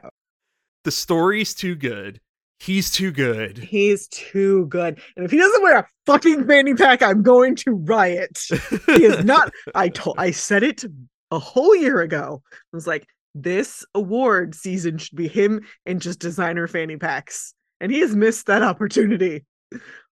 [0.83, 2.21] The story's too good.
[2.61, 3.57] He's too good.
[3.57, 4.99] he's too good.
[5.15, 8.37] And if he doesn't wear a fucking fanny pack, I'm going to riot.
[8.85, 9.51] He is not.
[9.75, 10.17] I told.
[10.19, 10.83] I said it
[11.31, 12.41] a whole year ago.
[12.53, 17.91] I was like, this award season should be him and just designer fanny packs, and
[17.91, 19.45] he has missed that opportunity.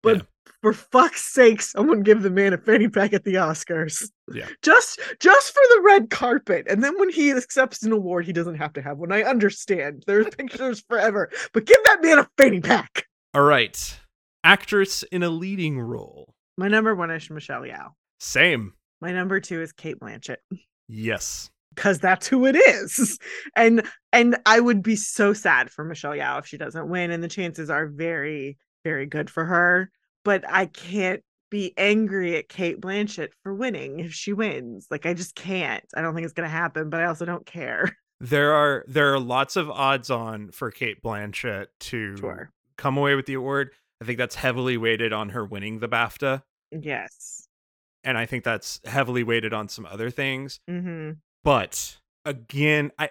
[0.03, 0.21] But Yeah.
[0.61, 4.09] for fuck's sake, someone give the man a fanny pack at the Oscars.
[4.31, 4.47] Yeah.
[4.61, 6.67] Just just for the red carpet.
[6.69, 9.11] And then when he accepts an award, he doesn't have to have one.
[9.11, 10.03] I understand.
[10.07, 11.29] There's pictures forever.
[11.53, 13.05] But give that man a fanny pack.
[13.33, 13.99] All right.
[14.43, 16.33] Actress in a leading role.
[16.57, 17.91] My number one is Michelle Yeoh.
[18.19, 18.73] Same.
[19.01, 20.37] My number two is Cate Blanchett.
[20.87, 21.49] Yes.
[21.75, 23.17] Because that's who it is.
[23.55, 27.11] And and I would be so sad for Michelle Yeoh if she doesn't win.
[27.11, 29.89] And the chances are very, very good for her.
[30.25, 34.87] But I can't be angry at Cate Blanchett for winning if she wins.
[34.91, 35.83] Like I just can't.
[35.95, 37.95] I don't think it's gonna happen, but I also don't care.
[38.21, 42.51] There are there are lots of odds on for Cate Blanchett to Sure.
[42.77, 43.69] come away with the award.
[44.01, 46.43] I think that's heavily weighted on her winning the BAFTA.
[46.69, 47.47] Yes.
[48.03, 50.59] And I think that's heavily weighted on some other things.
[50.69, 51.11] Mm-hmm.
[51.43, 53.09] But again, I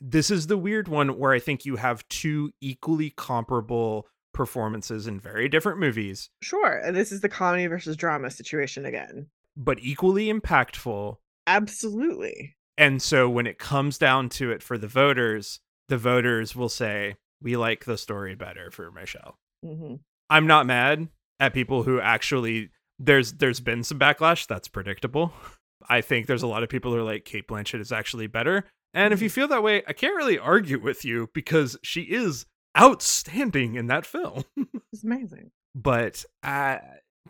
[0.00, 5.20] this is the weird one where I think you have two equally comparable performances in
[5.20, 6.76] very different movies, Sure.
[6.78, 9.28] And this is the comedy versus drama situation again.
[9.56, 11.16] but equally impactful.
[11.46, 12.56] Absolutely.
[12.76, 17.16] And so when it comes down to it for the voters, the voters will say,
[17.40, 19.94] "We like the story better for Michelle." Mm-hmm.
[20.30, 21.08] I'm not mad
[21.38, 25.32] at people who actually there's there's been some backlash that's predictable.
[25.88, 28.64] I think there's a lot of people who are like Cate Blanchett is actually better.
[28.92, 32.46] And if you feel that way, I can't really argue with you because she is
[32.78, 34.44] outstanding in that film.
[34.92, 35.50] It's amazing.
[35.74, 36.78] but uh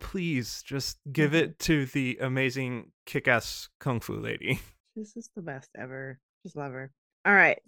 [0.01, 1.35] please just give Mhm.
[1.43, 4.59] it to the amazing kick-ass kung fu lady.
[4.97, 6.21] This is the best ever.
[6.45, 6.93] Just love her.
[7.25, 7.59] All right.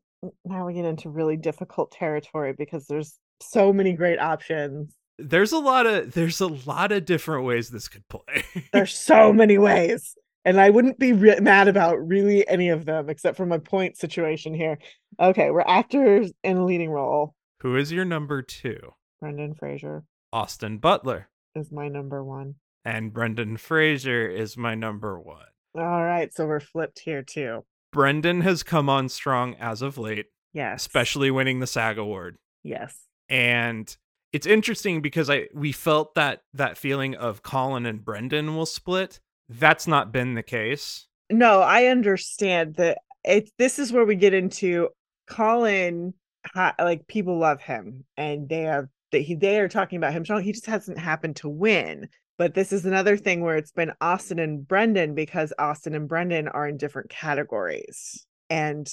[0.44, 4.94] Now we get into really difficult territory because there's so many great options.
[5.18, 8.44] There's a lot of there's a lot of different ways this could play.
[8.72, 10.14] There's so many ways.
[10.46, 13.96] And I wouldn't be re- mad about really any of them except for my point
[13.98, 14.78] situation here.
[15.20, 17.34] Okay, we're actors in a leading role.
[17.60, 18.78] Who is your number 2?
[19.20, 21.28] Brendan Fraser Austin Butler.
[21.56, 22.54] is my number one.
[22.84, 25.36] And Brendan Fraser is my number 1.
[25.78, 27.64] All right, so we're flipped here too.
[27.92, 30.82] Brendan has come on strong as of late, Yes.
[30.82, 32.36] especially winning the SAG award.
[32.62, 32.96] Yes.
[33.28, 33.94] And
[34.32, 39.18] it's interesting because I we felt that that feeling of Colin and Brendan will split.
[39.48, 41.06] That's not been the case.
[41.30, 44.88] No, I understand that it this is where we get into
[45.28, 46.14] Colin
[46.54, 50.42] like people love him and they have that he they are talking about him strong.
[50.42, 52.08] He just hasn't happened to win.
[52.38, 56.48] But this is another thing where it's been Austin and Brendan because Austin and Brendan
[56.48, 58.26] are in different categories.
[58.50, 58.86] And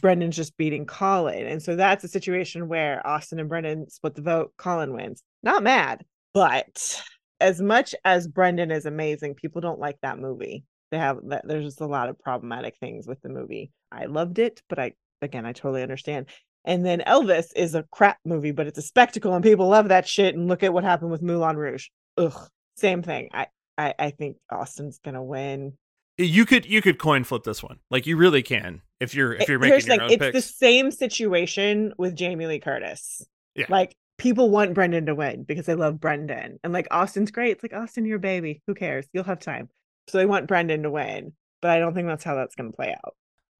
[0.00, 1.46] Brendan's just beating Colin.
[1.46, 5.22] And so that's a situation where Austin and Brendan split the vote, Colin wins.
[5.44, 6.04] Not mad,
[6.34, 7.00] but
[7.40, 10.64] as much as Brendan is amazing, people don't like that movie.
[10.90, 13.70] They have that there's just a lot of problematic things with the movie.
[13.92, 16.26] I loved it, but I again I totally understand.
[16.64, 20.06] And then Elvis is a crap movie, but it's a spectacle and people love that
[20.08, 20.34] shit.
[20.34, 21.86] And look at what happened with Moulin Rouge.
[22.16, 22.48] Ugh.
[22.76, 23.28] Same thing.
[23.32, 25.74] I I, I think Austin's gonna win.
[26.16, 27.78] You could you could coin flip this one.
[27.90, 30.36] Like you really can if you're if you're here's making the your thing, own it's
[30.38, 30.46] picks.
[30.48, 33.22] the same situation with Jamie Lee Curtis.
[33.54, 33.66] Yeah.
[33.68, 36.58] Like people want Brendan to win because they love Brendan.
[36.62, 37.52] And like Austin's great.
[37.52, 38.62] It's like Austin, you're a baby.
[38.66, 39.06] Who cares?
[39.12, 39.70] You'll have time.
[40.08, 41.32] So they want Brendan to win.
[41.62, 43.14] But I don't think that's how that's gonna play out.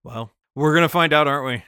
[0.04, 1.64] Well, we're gonna find out, aren't we?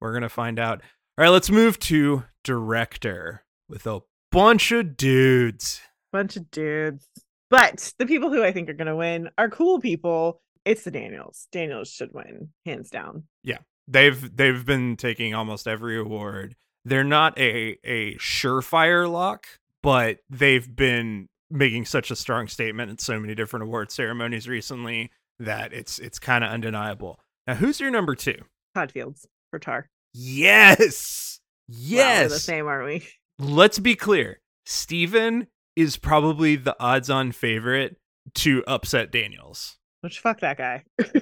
[0.00, 0.82] We're gonna find out.
[1.18, 5.80] All right, let's move to director with a bunch of dudes.
[6.12, 7.08] Bunch of dudes.
[7.50, 10.40] But the people who I think are gonna win are cool people.
[10.64, 11.48] It's the Daniels.
[11.50, 13.24] Daniels should win, hands down.
[13.42, 13.58] Yeah.
[13.88, 16.54] They've they've been taking almost every award.
[16.84, 19.46] They're not a a surefire lock,
[19.82, 25.10] but they've been making such a strong statement at so many different award ceremonies recently
[25.38, 27.20] that it's it's kind of undeniable.
[27.46, 28.36] Now, who's your number two?
[28.74, 29.88] Todd Fields for Tar.
[30.14, 31.40] Yes.
[31.68, 32.22] Wow, Yes.
[32.24, 33.08] we're the same, aren't we?
[33.38, 34.40] Let's be clear.
[34.66, 37.96] Steven is probably the odds on favorite
[38.34, 39.78] to upset Daniels.
[40.02, 40.84] Which fuck that guy.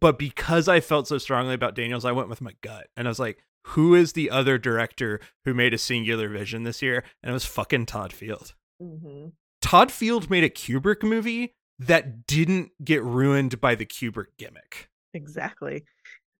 [0.00, 2.86] But because I felt so strongly about Daniels, I went with my gut.
[2.96, 6.82] And I was like, who is the other director who made a singular vision this
[6.82, 7.04] year?
[7.22, 8.54] And it was fucking Todd Field.
[8.80, 9.28] hmm
[9.62, 14.88] Todd Field made a Kubrick movie that didn't get ruined by the Kubrick gimmick.
[15.12, 15.84] Exactly.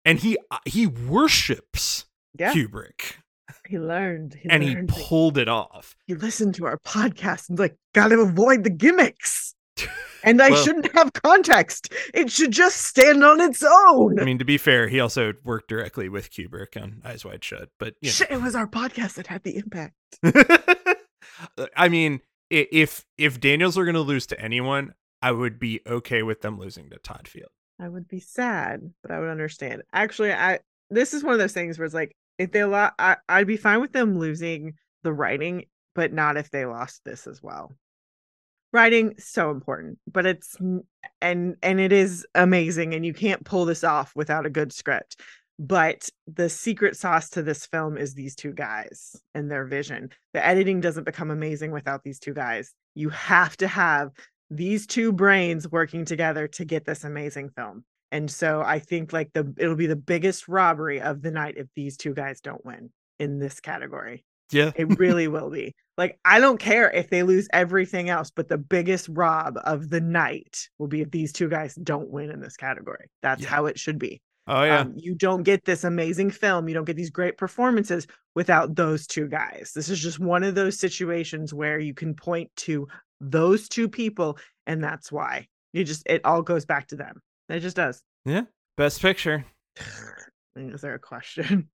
[0.06, 2.06] And he uh, he worships
[2.38, 2.52] Yeah.
[2.54, 3.16] Kubrick
[3.68, 4.34] He learned.
[4.40, 5.02] He and he learned things.
[5.06, 5.94] pulled it off.
[6.06, 9.49] he listened to our podcast and like gotta avoid the gimmicks
[10.24, 14.38] and i Well- shouldn't have context it should just stand on its own I mean,
[14.38, 17.68] to be fair, he also worked directly with Kubrick on Eyes Wide Shut.
[17.78, 18.12] But you know.
[18.12, 19.94] Shit, it was our podcast that had the impact
[21.76, 22.20] I mean,
[22.50, 26.58] if if Daniels were going to lose to anyone, I would be okay with them
[26.58, 27.50] losing to Todd Field.
[27.78, 30.58] i would be sad but i would understand actually i
[30.90, 32.94] this is one of those things where it's like if they lost
[33.28, 35.64] i'd be fine with them losing the writing
[35.94, 37.72] but not if they lost this as well
[38.72, 40.56] writing so important but it's
[41.20, 45.20] and and it is amazing and you can't pull this off without a good script
[45.58, 50.08] but the secret sauce to this film is these two guys and their vision.
[50.32, 52.72] The editing doesn't become amazing without these two guys.
[52.94, 54.08] You have to have
[54.50, 59.32] these two brains working together to get this amazing film and so i think like
[59.32, 62.90] the it'll be the biggest robbery of the night if these two guys don't win
[63.18, 64.72] in this category Yeah.
[64.76, 65.74] it really will be.
[65.98, 70.00] Like, I don't care if they lose everything else, but the biggest rob of the
[70.00, 73.06] night will be if these two guys don't win in this category.
[73.22, 73.48] That's Yeah.
[73.48, 74.20] how it should be.
[74.46, 74.80] Oh yeah.
[74.80, 79.06] Um, you don't get this amazing film, you don't get these great performances without those
[79.06, 79.72] two guys.
[79.74, 82.88] This is just one of those situations where you can point to
[83.20, 85.46] those two people, and that's why.
[85.72, 87.20] You just, it all goes back to them.
[87.48, 88.02] It just does.
[88.24, 88.42] yeah.
[88.76, 89.44] Best picture.
[90.56, 91.68] Is there a question?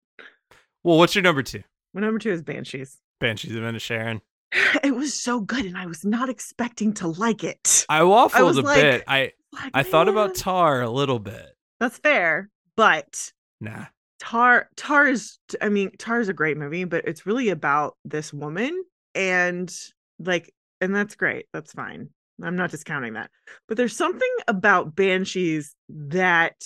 [0.84, 1.62] Well, what's your number two?
[1.94, 2.98] My number two is Banshees.
[3.20, 4.22] Banshees of Sharon.
[4.84, 7.86] It was so good, and I was not expecting to like it.
[7.90, 9.04] I waffled was a like, bit.
[9.08, 11.56] I Like, I thought about Tar a little bit.
[11.80, 13.32] that's fair, but
[13.62, 13.86] Nah.
[14.20, 18.34] Tar Tar is I mean Tar is a great movie, but it's really about this
[18.34, 18.84] woman
[19.16, 19.74] and
[20.20, 21.48] like and that's great.
[21.54, 22.10] That's fine.
[22.42, 23.30] I'm not discounting that.
[23.68, 26.62] But there's something about Banshees that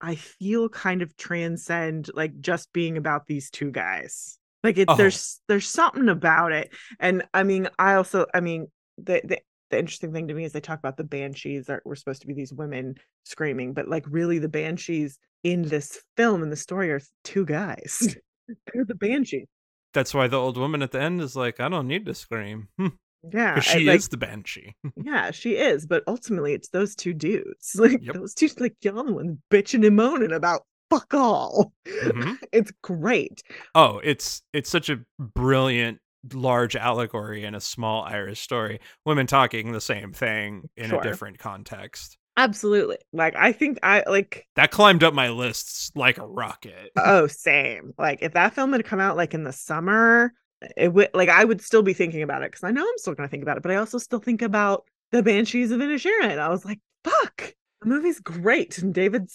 [0.00, 4.38] I feel kind of transcend like just being about these two guys.
[4.64, 4.96] Like it Oh.
[4.96, 6.72] there's there's something about it.
[7.00, 9.38] And I mean I also I mean the the
[9.70, 12.26] the interesting thing to me is they talk about the banshees that were supposed to
[12.26, 12.94] be these women
[13.24, 18.16] screaming, but like really the banshees in this film and the story are two guys.
[18.72, 19.46] They're the banshees.
[19.92, 22.68] That's why the old woman at the end is like, I don't need to scream.
[23.32, 23.58] Yeah.
[23.58, 24.76] She like, is the banshee.
[24.96, 27.72] Yeah, she is, but ultimately it's those two dudes.
[27.74, 28.14] Like Yep.
[28.14, 31.72] those two like y'all the ones bitching and moaning about fuck all.
[31.86, 32.38] Mhm.
[32.52, 33.42] It's great.
[33.74, 35.98] Oh, it's it's such a brilliant
[36.32, 38.80] large allegory in a small Irish story.
[39.06, 41.00] Women talking the same thing in Sure.
[41.00, 42.16] a different context.
[42.36, 42.98] Absolutely.
[43.12, 46.90] Like I think I like That climbed up my lists like a rocket.
[46.96, 47.92] oh same.
[47.98, 50.32] Like if that film had come out like in the summer,
[50.76, 53.14] it would like I would still be thinking about it because I know I'm still
[53.14, 56.38] gonna think about it, but I also still think about the Banshees of Inisherin.
[56.38, 58.78] I was like, fuck, the movie's great.
[58.78, 59.30] And David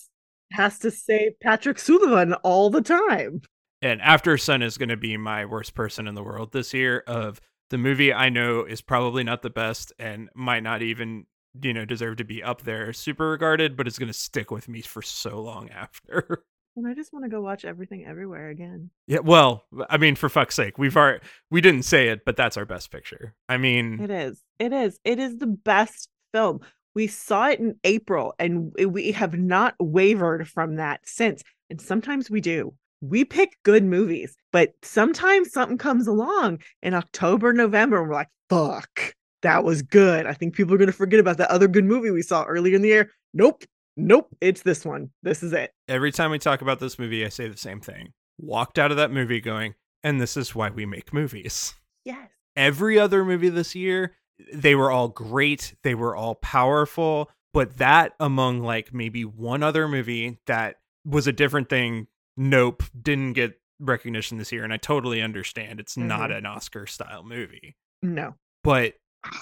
[0.51, 3.41] has to say Patrick Sullivan all the time.
[3.81, 7.41] and Aftersun is going to be my worst person in the world this year of
[7.69, 11.25] the movie I know is probably not the best and might not even
[11.61, 14.67] you know deserve to be up there super regarded but it's going to stick with
[14.67, 16.43] me for so long after.
[16.75, 18.89] And I just want to go watch everything everywhere again.
[19.05, 21.19] yeah, well, I mean for fuck's sake, we've already
[21.51, 23.35] we didn't say it, but that's our best picture.
[23.47, 24.41] I mean, It is.
[24.57, 24.99] It is.
[25.03, 26.61] It is the best film.
[26.95, 31.43] We saw it in April and we- have not wavered from that since.
[31.69, 32.73] And sometimes we do.
[33.01, 38.29] We pick good movies, but sometimes something comes along in October, November, and we're like,
[38.49, 40.25] fuck, that was good.
[40.25, 42.75] I think people are going to forget about that other good movie we saw earlier
[42.75, 43.11] in the year.
[43.33, 43.63] Nope.
[43.97, 44.35] Nope.
[44.39, 45.09] It's this one.
[45.21, 45.71] This is it.
[45.87, 48.13] every time we talk about this movie, I say the same thing.
[48.39, 51.73] Walked out of that movie going, and this is why we make movies.
[52.05, 52.29] Yes.
[52.55, 54.15] Every other movie this year,
[54.53, 59.87] they were all great, they were all powerful, but that among like maybe one other
[59.87, 62.07] movie that was a different thing,
[62.37, 64.63] nope, didn't get recognition this year.
[64.63, 66.37] And I totally understand it's not Mhm.
[66.39, 67.75] an Oscar style movie.
[68.01, 68.35] No.
[68.63, 68.95] But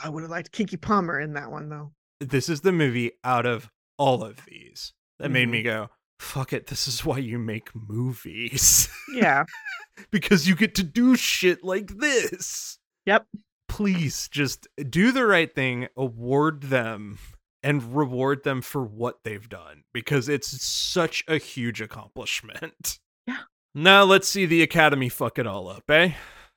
[0.04, 1.94] I would have liked Keke Palmer in that one, though.
[2.20, 5.52] this is the movie out of all of these that made Mhm.
[5.52, 5.90] me go,
[6.20, 8.90] fuck it, this is why you make movies.
[9.14, 9.46] Yeah.
[10.12, 12.78] because you get to do shit like this.
[13.06, 13.26] Yep.
[13.72, 17.18] Please just do the right thing, award them
[17.64, 23.00] and reward them for what they've done because it's such a huge accomplishment.
[23.26, 23.38] Yeah.
[23.74, 26.12] Now let's see the Academy fuck it all up, eh?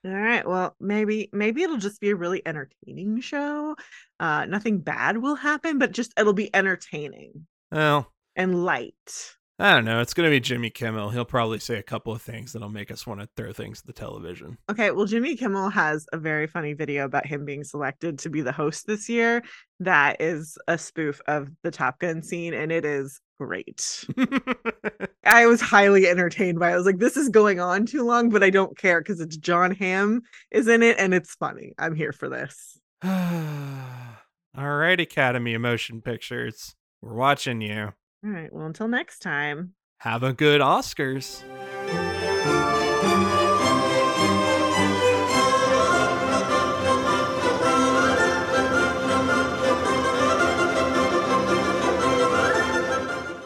[0.04, 0.44] All right.
[0.44, 3.76] Well, maybe maybe it'll just be a really entertaining show.
[4.18, 9.36] Uh nothing bad will happen, but just it'll be entertaining Well, and light.
[9.58, 10.00] I don't know.
[10.00, 11.10] It's going to be Jimmy Kimmel.
[11.10, 13.86] He'll probably say a couple of things that'll make us want to throw things at
[13.86, 14.58] the television.
[14.68, 18.40] Okay, well Jimmy Kimmel has a very funny video about him being selected to be
[18.40, 19.44] the host this year
[19.78, 24.04] that is a spoof of the Top Gun scene and it is great.
[25.24, 26.74] I was highly entertained by it.
[26.74, 29.36] I was like this is going on too long, but I don't care cuz it's
[29.36, 31.74] Jon Hamm is in it and it's funny.
[31.78, 32.80] I'm here for this.
[33.04, 36.74] All right, Academy of Motion Pictures.
[37.00, 37.92] We're watching you.
[38.24, 39.74] All right, well until next time.
[39.98, 41.42] Have a good Oscars.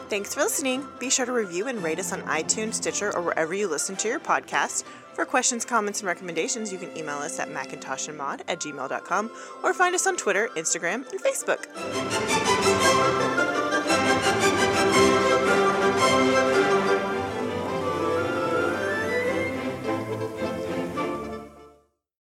[0.09, 0.85] Thanks for listening.
[0.97, 4.07] Be sure to review and rate us on iTunes, Stitcher, or wherever you listen to
[4.07, 4.83] your podcast.
[5.13, 9.31] For questions, comments, and recommendations, you can email us at macintoshandmod at gmail.com
[9.63, 11.67] or find us on Twitter, Instagram, and Facebook.